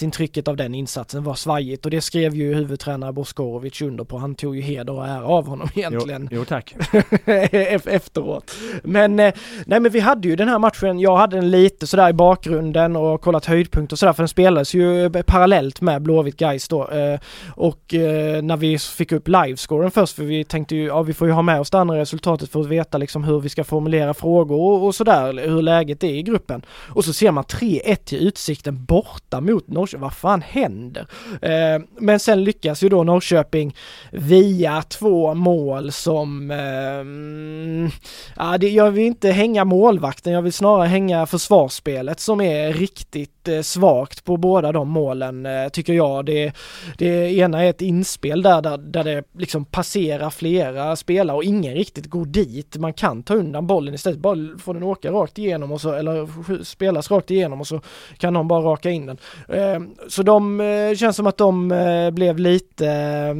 [0.10, 4.18] helhetsintrycket av den insatsen var svajigt och det skrev ju huvudtränare Boskorovic under på.
[4.18, 6.30] Han tog ju heder och ära av honom egentligen.
[6.32, 6.76] Jo, jo tack.
[7.86, 8.52] Efteråt.
[8.84, 9.34] Men, eh,
[9.66, 12.96] nej men vi hade ju den här matchen, jag hade den lite sådär i bakgrunden
[12.96, 16.88] och kollat höjdpunkter och sådär för den spelades ju parallellt med Blåvitt Gais då.
[16.90, 17.20] Eh,
[17.56, 21.28] och eh, när vi fick upp livescoren först för vi tänkte ju, ja vi får
[21.28, 24.14] ju ha med oss det andra resultatet för att veta liksom hur vi ska formulera
[24.14, 26.62] frågor och, sådär, hur läget är i gruppen.
[26.96, 31.08] Och så ser man 3-1 till Utsikten borta mot Norrköping vad fan händer?
[31.42, 33.76] Eh, men sen lyckas ju då Norrköping
[34.12, 37.92] via två mål som, eh,
[38.36, 43.48] ja, det, jag vill inte hänga målvakten, jag vill snarare hänga försvarsspelet som är riktigt
[43.48, 46.26] eh, svagt på båda de målen eh, tycker jag.
[46.26, 46.54] Det,
[46.98, 51.74] det ena är ett inspel där, där, där det liksom passerar flera spelare och ingen
[51.74, 52.78] riktigt går dit.
[52.78, 56.64] Man kan ta undan bollen istället, bara får den åka rakt igenom och så, eller
[56.64, 57.82] spelas rakt igenom och så
[58.18, 59.18] kan någon bara raka in den.
[59.48, 63.36] Eh, så de eh, känns som att de eh, blev lite eh,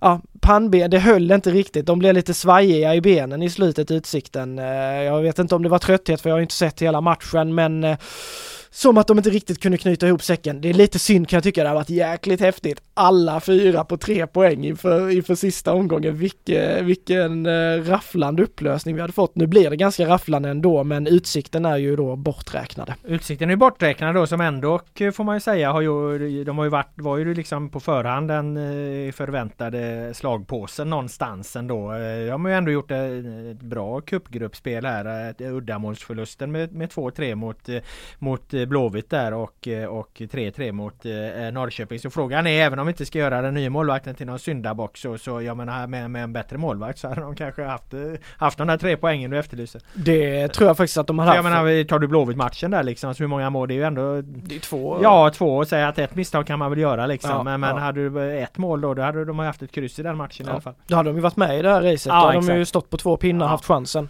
[0.00, 1.86] ja, pannben, det höll inte riktigt.
[1.86, 4.58] De blev lite svajiga i benen i slutet, Utsikten.
[5.04, 7.96] Jag vet inte om det var trötthet för jag har inte sett hela matchen men
[8.74, 10.60] som att de inte riktigt kunde knyta ihop säcken.
[10.60, 12.80] Det är lite synd kan jag tycka, det har varit jäkligt häftigt.
[12.94, 16.16] Alla fyra på tre poäng inför, inför sista omgången.
[16.16, 19.36] Vilke, vilken eh, rafflande upplösning vi hade fått.
[19.36, 22.94] Nu blir det ganska rafflande ändå, men utsikten är ju då borträknade.
[23.04, 26.64] Utsikten är borträknade då som ändå eh, får man ju säga har ju, de har
[26.64, 31.92] ju varit, var ju liksom på förhand den eh, förväntade slagpåsen någonstans ändå.
[31.92, 35.34] Eh, de har ju ändå gjort ett bra cupgruppspel här.
[35.38, 37.68] Uddamålsförlusten med, med 2-3 mot,
[38.18, 41.12] mot Blåvitt där och, eh, och 3-3 mot eh,
[41.52, 41.98] Norrköping.
[41.98, 44.96] Så frågan är även om vi inte ska göra den nya målvakten till någon syndabock
[44.96, 48.00] så, så jag menar med, med en bättre målvakt så hade de kanske haft, eh,
[48.36, 49.82] haft de där tre poängen du efterlyser.
[49.94, 51.36] Det tror jag faktiskt att de hade haft.
[51.36, 53.68] Jag menar tar du Blåvitt matchen där liksom så hur många mål?
[53.68, 56.58] Det är ju ändå Det är två Ja två och säga att ett misstag kan
[56.58, 57.30] man väl göra liksom.
[57.30, 57.82] Ja, men, men ja.
[57.82, 60.50] hade du ett mål då, då hade de haft ett kryss i den matchen ja.
[60.50, 60.74] i alla fall.
[60.86, 62.06] Då hade de ju varit med i det här racet.
[62.06, 62.52] Ja, då hade exakt.
[62.52, 64.08] de ju stått på två pinnar och haft chansen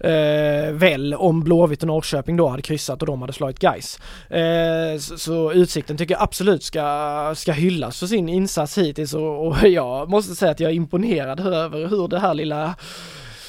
[0.00, 4.00] eh, väl om Blåvitt och Norrköping då hade kryssat och de hade slagit Gais.
[4.30, 9.46] Eh, så, så, Utsikten tycker jag absolut ska, ska hyllas för sin insats hittills och,
[9.46, 12.74] och jag måste säga att jag är imponerad över hur det här lilla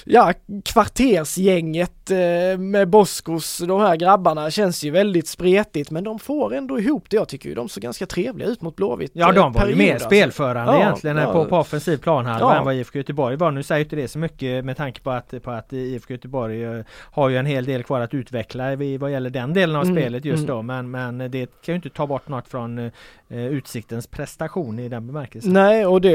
[0.09, 0.33] ja,
[0.65, 6.79] kvartersgänget eh, med Boskos, de här grabbarna, känns ju väldigt spretigt men de får ändå
[6.79, 7.15] ihop det.
[7.15, 9.11] Jag tycker ju de såg ganska trevliga ut mot Blåvitt.
[9.13, 10.07] Ja, de var ju mer alltså.
[10.07, 11.33] spelförande ja, egentligen ja.
[11.33, 12.59] På, på offensiv planhalva ja.
[12.59, 13.51] än vad IFK Göteborg var.
[13.51, 16.85] Nu säger inte det så mycket med tanke på att, på att IFK Göteborg eh,
[17.11, 20.25] har ju en hel del kvar att utveckla vad gäller den delen av mm, spelet
[20.25, 20.55] just mm.
[20.55, 20.61] då.
[20.61, 22.91] Men, men det kan ju inte ta bort något från eh,
[23.29, 25.53] Utsiktens prestation i den bemärkelsen.
[25.53, 26.11] Nej, och det,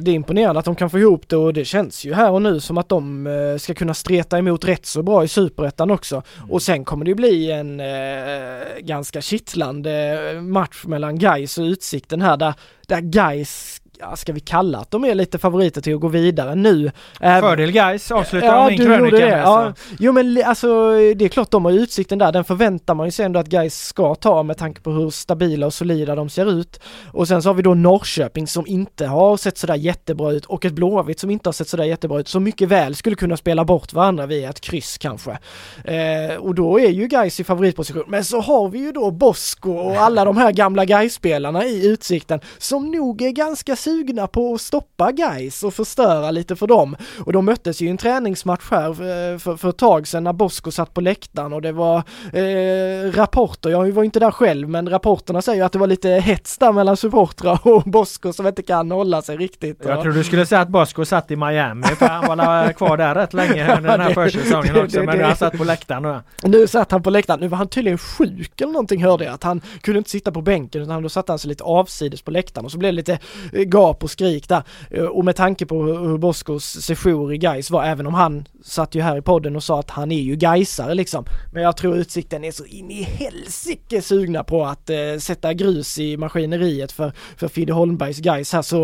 [0.00, 2.42] det är imponerande att de kan få ihop det och det känns ju här och
[2.42, 5.90] nu som att de de eh, ska kunna streta emot rätt så bra i superettan
[5.90, 6.22] också.
[6.38, 6.50] Mm.
[6.50, 12.36] Och sen kommer det bli en eh, ganska kittlande match mellan Gais och Utsikten här
[12.36, 12.54] där,
[12.86, 16.54] där Gais ja, ska vi kalla att de är lite favoriter till att gå vidare
[16.54, 16.90] nu.
[17.20, 19.28] Fördel guys avslutar ja, min krönika det.
[19.28, 23.10] Ja, jo men alltså det är klart de har utsikten där, den förväntar man ju
[23.10, 26.50] sig ändå att guys ska ta med tanke på hur stabila och solida de ser
[26.60, 26.80] ut.
[27.12, 30.64] Och sen så har vi då Norrköping som inte har sett sådär jättebra ut och
[30.64, 33.64] ett Blåvitt som inte har sett sådär jättebra ut, som mycket väl skulle kunna spela
[33.64, 35.38] bort varandra via ett kryss kanske.
[35.84, 38.04] Eh, och då är ju guys i favoritposition.
[38.08, 41.86] Men så har vi ju då Bosko och alla de här gamla guys spelarna i
[41.86, 46.96] utsikten som nog är ganska sugna på att stoppa guys och förstöra lite för dem.
[47.24, 50.32] Och de möttes ju i en träningsmatch här för, för, för ett tag sedan när
[50.32, 51.96] Bosko satt på läktaren och det var
[52.32, 56.58] eh, rapporter, jag var inte där själv, men rapporterna säger att det var lite hets
[56.58, 59.80] där mellan supportrar och Bosko som inte kan hålla sig riktigt.
[59.84, 63.14] Jag tror du skulle säga att Bosko satt i Miami, för han var kvar där
[63.14, 66.20] rätt länge under den här försäsongen också, det, men nu han satt på läktaren nu.
[66.42, 69.44] Nu satt han på läktaren, nu var han tydligen sjuk eller någonting hörde jag, att
[69.44, 72.64] han kunde inte sitta på bänken utan då satt han sig lite avsides på läktaren
[72.64, 73.18] och så blev det lite
[73.52, 74.62] eh, gap och skrik där.
[74.90, 78.94] Eh, och med tanke på hur Boskos sejour i Gais var, även om han satt
[78.94, 81.24] ju här i podden och sa att han är ju Gaisare liksom.
[81.52, 85.98] Men jag tror Utsikten är så in i helsike sugna på att eh, sätta grus
[85.98, 88.82] i maskineriet för, för Fidde Holmbergs Gais här så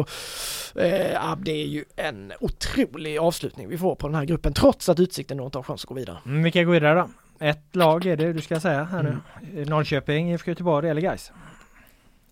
[0.74, 5.00] eh, det är ju en otrolig avslutning vi får på den här gruppen trots att
[5.00, 6.18] Utsikten nog inte har chans att gå vidare.
[6.26, 7.08] Mm, vilka går vidare då?
[7.38, 9.16] Ett lag är det du ska säga här nu.
[9.52, 9.68] Mm.
[9.68, 11.32] Norrköping, IFK Göteborg eller Gais?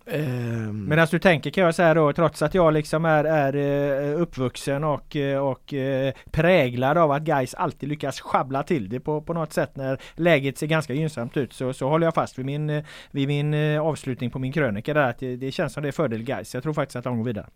[0.05, 0.89] Um...
[0.89, 4.83] Medan du tänker kan jag säga då trots att jag liksom är, är eh, uppvuxen
[4.83, 9.33] och, eh, och eh, präglad av att guys alltid lyckas schabbla till det på, på
[9.33, 12.83] något sätt när läget ser ganska gynnsamt ut så, så håller jag fast vid min,
[13.11, 16.23] vid min avslutning på min krönika där att det, det känns som det är fördel
[16.23, 16.53] guys.
[16.53, 17.47] Jag tror faktiskt att de går vidare.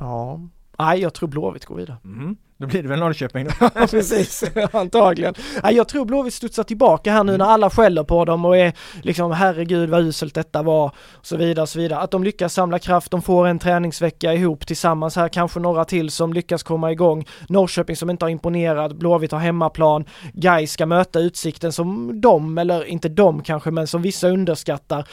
[0.00, 0.40] Ja,
[0.78, 1.96] nej jag tror Blåvitt går vidare.
[2.04, 2.36] Mm.
[2.58, 3.50] Då blir det väl Norrköping då?
[3.60, 5.34] ja precis, antagligen.
[5.62, 7.46] Nej jag tror Blåvitt studsar tillbaka här nu mm.
[7.46, 11.36] när alla skäller på dem och är liksom herregud vad uselt detta var och så
[11.36, 12.00] vidare och så vidare.
[12.00, 16.10] Att de lyckas samla kraft, de får en träningsvecka ihop tillsammans här, kanske några till
[16.10, 17.26] som lyckas komma igång.
[17.48, 22.84] Norrköping som inte har imponerat, Blåvitt har hemmaplan, Gais ska möta Utsikten som de, eller
[22.84, 25.08] inte de kanske, men som vissa underskattar.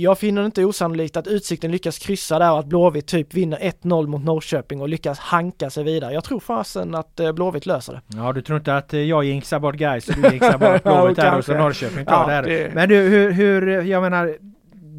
[0.00, 3.58] Jag finner det inte osannolikt att Utsikten lyckas kryssa där och att Blåvitt typ vinner
[3.58, 6.14] 1-0 mot Norrköping och lyckas hanka sig vidare.
[6.14, 8.00] Jag tror fast fasen att eh, Blåvitt löser det.
[8.16, 11.18] Ja, du tror inte att eh, jag jinxar bort guys och du jinxar bort Blåvitt
[11.18, 12.70] här och så Norrköping tar ja, det här.
[12.74, 14.36] Men du, hur, hur, jag menar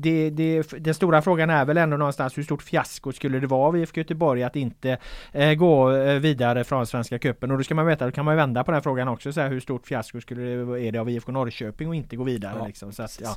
[0.02, 3.68] det, det, den stora frågan är väl ändå någonstans hur stort fiasko skulle det vara
[3.68, 4.98] av IFK Göteborg att inte
[5.32, 8.36] eh, gå eh, vidare från Svenska Cupen och då ska man veta, då kan man
[8.36, 11.10] vända på den frågan också så här, hur stort fiasko skulle det, är det av
[11.10, 13.36] IFK Norrköping och inte gå vidare ja, liksom, så att, ja.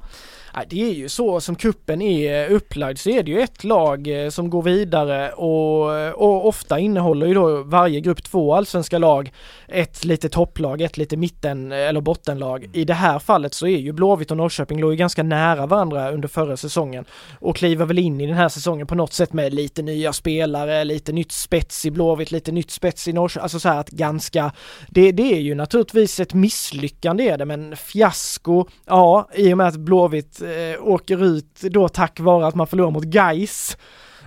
[0.69, 4.51] Det är ju så som kuppen är upplagd så är det ju ett lag som
[4.51, 9.33] går vidare och, och ofta innehåller ju då varje grupp två allsvenska lag
[9.69, 12.71] ett lite topplag, ett lite mitten eller bottenlag.
[12.73, 16.11] I det här fallet så är ju Blåvitt och Norrköping låg ju ganska nära varandra
[16.11, 17.05] under förra säsongen
[17.41, 20.85] och kliver väl in i den här säsongen på något sätt med lite nya spelare,
[20.85, 24.53] lite nytt spets i Blåvitt, lite nytt spets i Norrköping, alltså så här att ganska,
[24.89, 29.67] det, det är ju naturligtvis ett misslyckande är det, men fiasko, ja, i och med
[29.67, 33.77] att Blåvitt eh, åker ut då tack vare att man förlorar mot Gais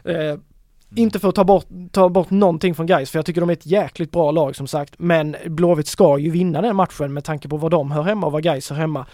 [0.03, 0.37] eh,
[0.95, 3.53] inte för att ta bort, ta bort någonting från Gais för jag tycker de är
[3.53, 4.95] ett jäkligt bra lag som sagt.
[4.97, 8.33] Men Blåvitt ska ju vinna den matchen med tanke på var de hör hemma och
[8.33, 9.05] var Gais hör hemma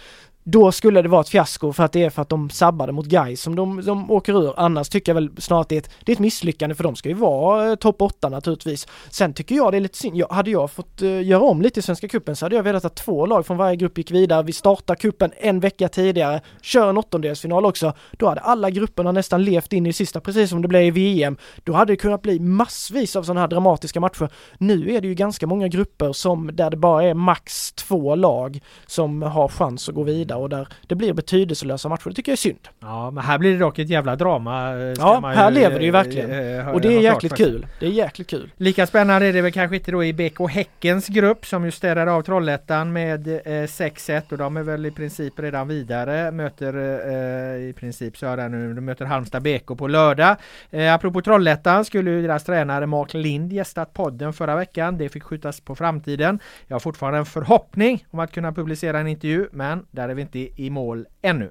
[0.50, 3.06] då skulle det vara ett fiasko för att det är för att de sabbade mot
[3.06, 4.54] guys som de, de åker ur.
[4.56, 6.96] Annars tycker jag väl snart att det är ett, det är ett misslyckande för de
[6.96, 8.86] ska ju vara eh, topp 8 naturligtvis.
[9.10, 10.16] Sen tycker jag det är lite synd.
[10.16, 12.84] Jag, hade jag fått eh, göra om lite i Svenska Kuppen så hade jag velat
[12.84, 14.42] att två lag från varje grupp gick vidare.
[14.42, 17.92] Vi startar kuppen en vecka tidigare, kör en åttondelsfinal också.
[18.12, 21.36] Då hade alla grupperna nästan levt in i sista precis som det blev i VM.
[21.64, 24.28] Då hade det kunnat bli massvis av sådana här dramatiska matcher.
[24.58, 28.60] Nu är det ju ganska många grupper som där det bara är max två lag
[28.86, 32.08] som har chans att gå vidare och där det blir betydelselösa matcher.
[32.08, 32.68] Det tycker jag är synd.
[32.80, 34.72] Ja, men här blir det dock ett jävla drama.
[34.72, 36.58] Eh, ja, här ju, lever det ju verkligen.
[36.60, 37.66] Äh, och det är jäkligt kul.
[37.80, 38.50] Det är jäkligt kul.
[38.56, 42.12] Lika spännande är det väl kanske inte då i BK Häckens grupp som ju städade
[42.12, 46.30] av Trollhättan med eh, 6-1 och de är väl i princip redan vidare.
[46.30, 50.36] Möter eh, i princip är nu, de möter Halmstad BK på lördag.
[50.70, 54.98] Eh, apropå Trollhättan skulle ju deras tränare Mark Lind gästat podden förra veckan.
[54.98, 56.38] Det fick skjutas på framtiden.
[56.66, 60.22] Jag har fortfarande en förhoppning om att kunna publicera en intervju men där är vi
[60.34, 61.50] inte i mål ännu.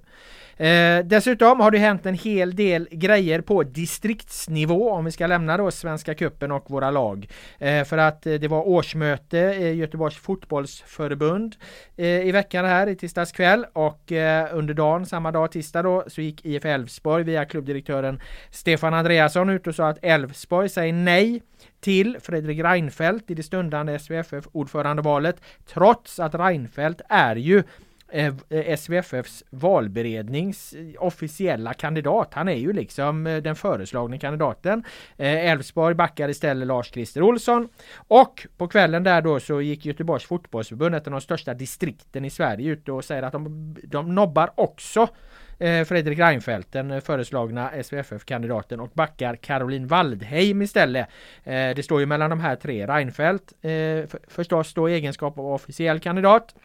[0.57, 5.57] Eh, dessutom har det hänt en hel del grejer på distriktsnivå om vi ska lämna
[5.57, 7.27] då Svenska Kuppen och våra lag.
[7.59, 11.55] Eh, för att eh, det var årsmöte i Göteborgs fotbollsförbund
[11.97, 16.03] eh, i veckan här i tisdags kväll och eh, under dagen, samma dag tisdag då,
[16.07, 18.21] så gick IF Elfsborg via klubbdirektören
[18.51, 21.41] Stefan Andreasson ut och sa att Elfsborg säger nej
[21.79, 27.63] till Fredrik Reinfeldt i det stundande SVFF-ordförandevalet trots att Reinfeldt är ju
[28.09, 32.33] Eh, eh, SVFFs valberednings eh, officiella kandidat.
[32.33, 34.83] Han är ju liksom den föreslagna kandidaten.
[35.17, 37.69] Elfsborg backar istället Lars-Christer Olsson.
[37.95, 42.29] Och på kvällen där då så gick Göteborgs fotbollsförbund, ett av de största distrikten i
[42.29, 45.07] Sverige, ut och säger att de, de nobbar också
[45.87, 51.07] Fredrik Reinfeldt, den föreslagna SVFF-kandidaten och backar Caroline Waldheim istället.
[51.43, 52.87] Det står ju mellan de här tre.
[52.87, 53.53] Reinfeldt
[54.27, 56.55] förstås då i egenskap av officiell kandidat.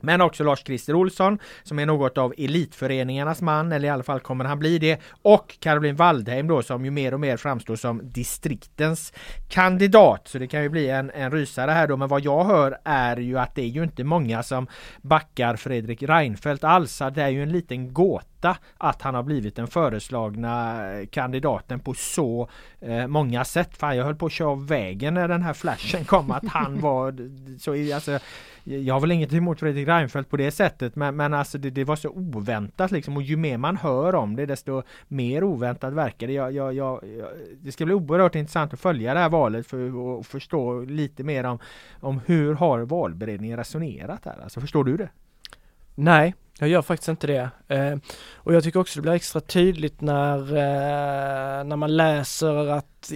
[0.00, 4.44] Men också Lars-Christer Olsson som är något av elitföreningarnas man, eller i alla fall kommer
[4.44, 5.00] han bli det.
[5.22, 9.12] Och Caroline Waldheim då som ju mer och mer framstår som distriktens
[9.48, 10.28] kandidat.
[10.28, 11.96] Så det kan ju bli en, en rysare här då.
[11.96, 14.66] Men vad jag hör är ju att det är ju inte många som
[15.02, 17.02] backar Fredrik Reinfeldt alls.
[17.14, 18.37] Det är ju en liten gåta
[18.78, 20.80] att han har blivit den föreslagna
[21.10, 22.48] kandidaten på så
[22.80, 23.76] eh, många sätt.
[23.76, 26.80] Fan jag höll på att köra av vägen när den här flashen kom att han
[26.80, 27.14] var
[27.58, 28.18] så alltså
[28.64, 31.84] jag har väl inget emot Fredrik Reinfeldt på det sättet men, men alltså det, det,
[31.84, 36.26] var så oväntat liksom och ju mer man hör om det desto mer oväntat verkar
[36.26, 36.32] det.
[36.32, 37.00] Jag, jag, jag,
[37.60, 41.44] det ska bli oerhört intressant att följa det här valet för att förstå lite mer
[41.44, 41.58] om,
[42.00, 44.40] om hur har valberedningen resonerat här?
[44.42, 45.08] Alltså förstår du det?
[46.00, 47.50] Nej, jag gör faktiskt inte det.
[47.68, 47.96] Eh,
[48.34, 53.12] och jag tycker också det blir extra tydligt när, eh, när man läser att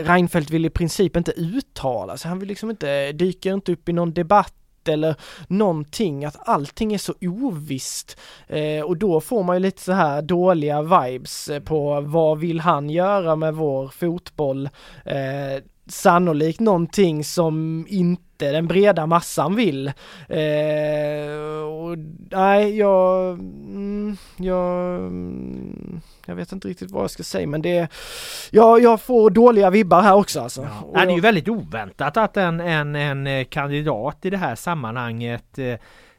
[0.00, 2.28] Reinfeldt vill i princip inte uttala sig.
[2.28, 4.54] Han vill liksom inte, dyker inte upp i någon debatt
[4.88, 5.14] eller
[5.48, 8.20] någonting, att allting är så ovisst.
[8.46, 12.60] Eh, och då får man ju lite så här dåliga vibes eh, på vad vill
[12.60, 14.68] han göra med vår fotboll?
[15.04, 19.88] Eh, sannolikt någonting som inte den breda massan vill.
[20.28, 21.98] Eh, och,
[22.30, 27.88] nej, jag, mm, jag, mm, jag vet inte riktigt vad jag ska säga men det,
[28.50, 30.62] ja, jag får dåliga vibbar här också alltså.
[30.62, 30.90] Ja.
[30.94, 35.58] Nej, det är ju väldigt oväntat att en, en, en kandidat i det här sammanhanget
[35.58, 35.74] eh,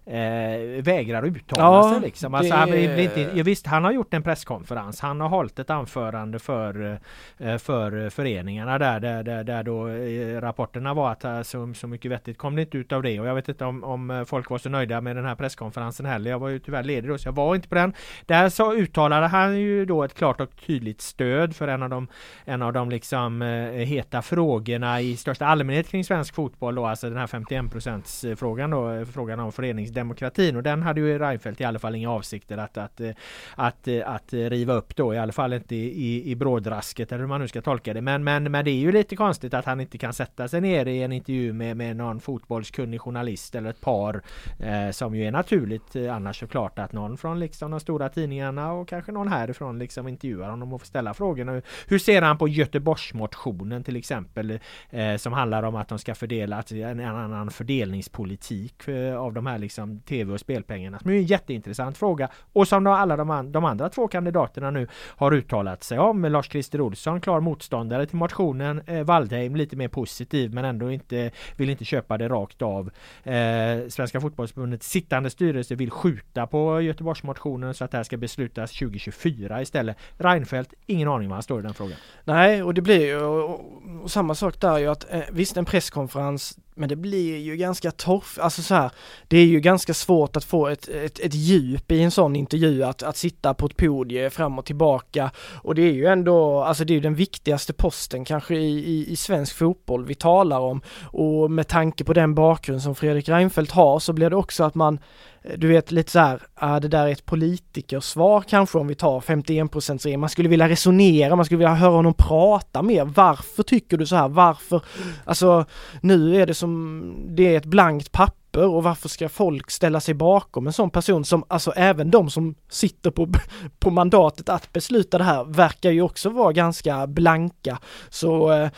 [0.06, 2.34] eh, vägrar uttala ja, sig liksom.
[2.34, 2.60] Alltså, det...
[2.60, 5.00] han, inte, visst, han har gjort en presskonferens.
[5.00, 7.00] Han har hållit ett anförande för,
[7.38, 11.88] eh, för föreningarna där, där, där, där då eh, rapporterna var att eh, så, så
[11.88, 13.20] mycket vettigt kom det inte ut av det.
[13.20, 16.32] Och jag vet inte om, om folk var så nöjda med den här presskonferensen heller.
[16.32, 17.94] Jag var ju tyvärr ledig då så jag var inte på den.
[18.26, 22.08] Där så uttalade han ju då ett klart och tydligt stöd för en av de,
[22.46, 23.42] en av de liksom
[23.74, 29.06] heta frågorna i största allmänhet kring svensk fotboll då, alltså den här 51% frågan då,
[29.06, 32.78] frågan om förenings demokratin och den hade ju Reinfeldt i alla fall inga avsikter att,
[32.78, 33.12] att, eh,
[33.56, 37.20] att, eh, att, eh, riva upp då, i alla fall inte i, i brådrasket eller
[37.20, 38.02] hur man nu ska tolka det.
[38.02, 40.86] Men, men, men det är ju lite konstigt att han inte kan sätta sig ner
[40.86, 44.22] i en intervju med, med någon fotbollskunnig journalist eller ett par
[44.60, 48.88] eh, som ju är naturligt annars såklart att någon från liksom de stora tidningarna och
[48.88, 51.62] kanske någon härifrån liksom intervjuar honom och får ställa frågorna.
[51.88, 56.64] Hur ser han på Göteborgsmotionen till exempel eh, som handlar om att de ska fördela
[56.72, 61.00] en, en annan fördelningspolitik eh, av de här liksom tv och spelpengarna.
[61.00, 65.34] Som är en jätteintressant fråga och som alla de, de andra två kandidaterna nu har
[65.34, 66.26] uttalat sig om.
[66.26, 68.82] Lars-Christer Olsson klar motståndare till motionen.
[68.86, 72.92] Eh, Waldheim lite mer positiv men ändå inte vill inte köpa det rakt av.
[73.24, 78.72] Eh, Svenska fotbollsförbundets sittande styrelse vill skjuta på Göteborgsmotionen så att det här ska beslutas
[78.72, 79.98] 2024 istället.
[80.18, 81.98] Reinfeldt, ingen aning var han står i den frågan.
[82.24, 83.62] Nej, och det blir ju och,
[84.04, 87.92] och samma sak där ju att eh, visst en presskonferens men det blir ju ganska
[87.92, 88.92] torf, alltså så här,
[89.28, 92.84] det är ju ganska svårt att få ett, ett, ett djup i en sån intervju,
[92.84, 95.32] att, att sitta på ett podium fram och tillbaka.
[95.62, 99.12] Och det är ju ändå, alltså det är ju den viktigaste posten kanske i, i,
[99.12, 100.82] i svensk fotboll vi talar om.
[101.04, 104.76] Och med tanke på den bakgrund som Fredrik Reinfeldt har så blir det också att
[104.76, 105.00] man
[105.46, 108.96] Eh, du vet lite så här, ah, det där är ett politikersvar kanske om vi
[108.96, 110.20] tar 51 regeln.
[110.20, 113.06] Man skulle vilja resonera, man skulle vilja höra honom prata mer.
[113.06, 114.28] Varför tycker du så här?
[114.28, 114.82] Varför?
[115.26, 115.66] Alltså,
[116.02, 120.14] nu är det som, det är ett blankt papper och varför ska folk ställa sig
[120.14, 123.28] bakom en sån person som, alltså även de som sitter på,
[123.80, 127.80] på mandatet att besluta det här verkar ju också vara ganska blanka.
[128.10, 128.70] Så eh,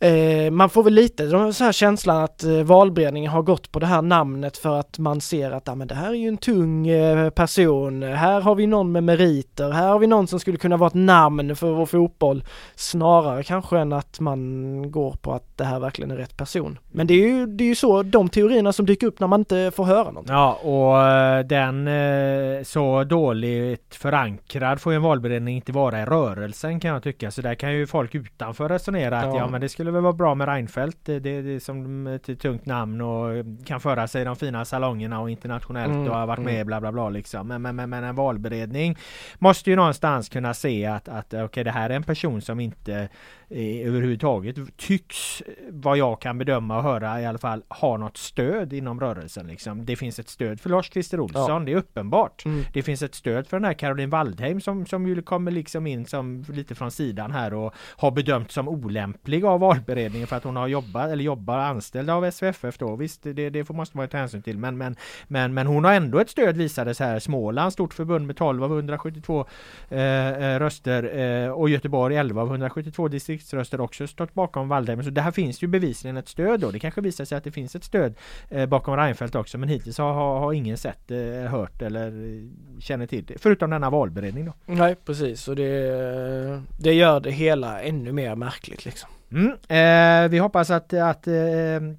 [0.00, 3.86] Eh, man får väl lite så här känslan att eh, valberedningen har gått på det
[3.86, 6.88] här namnet för att man ser att ah, men det här är ju en tung
[6.88, 10.76] eh, person, här har vi någon med meriter, här har vi någon som skulle kunna
[10.76, 12.44] vara ett namn för vår fotboll.
[12.74, 16.78] Snarare kanske än att man går på att det här verkligen är rätt person.
[16.92, 19.40] Men det är ju, det är ju så de teorierna som dyker upp när man
[19.40, 20.28] inte får höra något.
[20.28, 26.04] Ja och eh, den eh, så dåligt förankrad får ju en valberedning inte vara i
[26.04, 27.30] rörelsen kan jag tycka.
[27.30, 30.02] Så där kan ju folk utanför resonera att ja, ja men det skulle skulle väl
[30.02, 30.98] vara bra med Reinfeldt.
[31.04, 34.64] Det, det, det är som ett tungt namn och kan föra sig i de fina
[34.64, 36.66] salongerna och internationellt mm, och har varit med mm.
[36.66, 37.48] bla bla bla liksom.
[37.48, 38.96] Men, men, men, men, en valberedning
[39.38, 42.60] måste ju någonstans kunna se att, att okej okay, det här är en person som
[42.60, 43.08] inte
[43.50, 48.72] eh, överhuvudtaget tycks vad jag kan bedöma och höra i alla fall ha något stöd
[48.72, 49.84] inom rörelsen liksom.
[49.84, 51.58] Det finns ett stöd för Lars-Christer Olsson, ja.
[51.58, 52.44] det är uppenbart.
[52.44, 52.64] Mm.
[52.72, 56.06] Det finns ett stöd för den här Caroline Waldheim som, som ju kommer liksom in
[56.06, 60.56] som lite från sidan här och har bedömt som olämplig av valberedningen för att hon
[60.56, 62.96] har jobbat eller jobbar anställd av SVFF då.
[62.96, 64.58] Visst, det, det måste man ta hänsyn till.
[64.58, 64.96] Men, men,
[65.28, 67.18] men, men hon har ändå ett stöd visades här.
[67.18, 69.46] Småland, stort förbund med 12 av 172
[69.88, 75.02] eh, eh, röster eh, och Göteborg 11 av 172 distriktsröster också stått bakom Waldheim.
[75.02, 76.70] Så det här finns ju bevisligen ett stöd då.
[76.70, 78.14] Det kanske visar sig att det finns ett stöd
[78.48, 79.58] eh, bakom Reinfeldt också.
[79.58, 81.18] Men hittills har, har, har ingen sett, eh,
[81.50, 83.34] hört eller eh, känner till det.
[83.38, 84.52] Förutom denna valberedning då.
[84.66, 89.10] Nej precis och det, det gör det hela ännu mer märkligt liksom.
[89.32, 89.52] Mm.
[89.68, 91.34] Eh, vi hoppas att, att eh,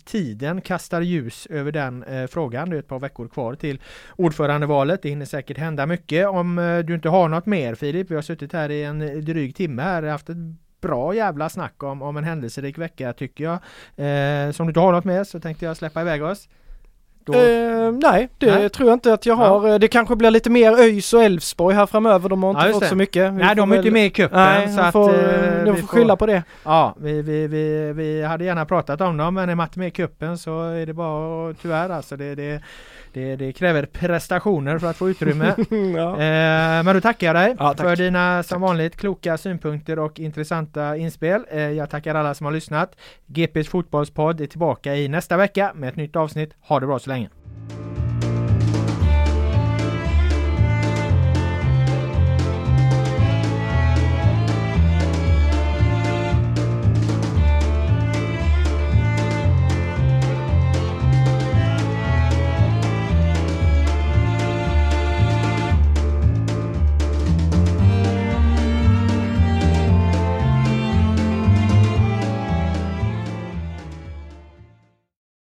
[0.05, 2.69] tiden kastar ljus över den eh, frågan.
[2.69, 3.81] Det är ett par veckor kvar till
[4.15, 5.01] ordförandevalet.
[5.01, 6.27] Det hinner säkert hända mycket.
[6.27, 9.55] Om eh, du inte har något mer Filip, vi har suttit här i en dryg
[9.55, 10.37] timme här, haft ett
[10.81, 13.59] bra jävla snack om, om en händelserik vecka tycker jag.
[14.07, 16.49] Eh, som du inte har något mer så tänkte jag släppa iväg oss.
[17.27, 17.33] Då...
[17.33, 18.69] Eh, nej, det nej.
[18.69, 19.67] tror jag inte att jag har.
[19.67, 19.79] Ja.
[19.79, 22.29] Det kanske blir lite mer ÖIS och Elfsborg här framöver.
[22.29, 23.33] De har inte ja, fått så mycket.
[23.33, 23.85] Vi nej, de är väl...
[23.85, 24.39] inte med i cupen.
[24.39, 26.43] Nej, så att, får, eh, de får skylla på det.
[26.63, 29.91] Ja, vi, vi, vi, vi hade gärna pratat om dem men är inte med i
[29.91, 32.17] cupen så är det bara tyvärr alltså.
[32.17, 32.61] Det, det,
[33.13, 35.55] det, det kräver prestationer för att få utrymme.
[35.95, 36.11] ja.
[36.11, 37.87] eh, men då tackar jag dig ja, tack.
[37.87, 41.45] för dina som vanligt kloka synpunkter och intressanta inspel.
[41.49, 42.95] Eh, jag tackar alla som har lyssnat.
[43.25, 46.53] GPs fotbollspodd är tillbaka i nästa vecka med ett nytt avsnitt.
[46.59, 47.29] Ha det bra så länge.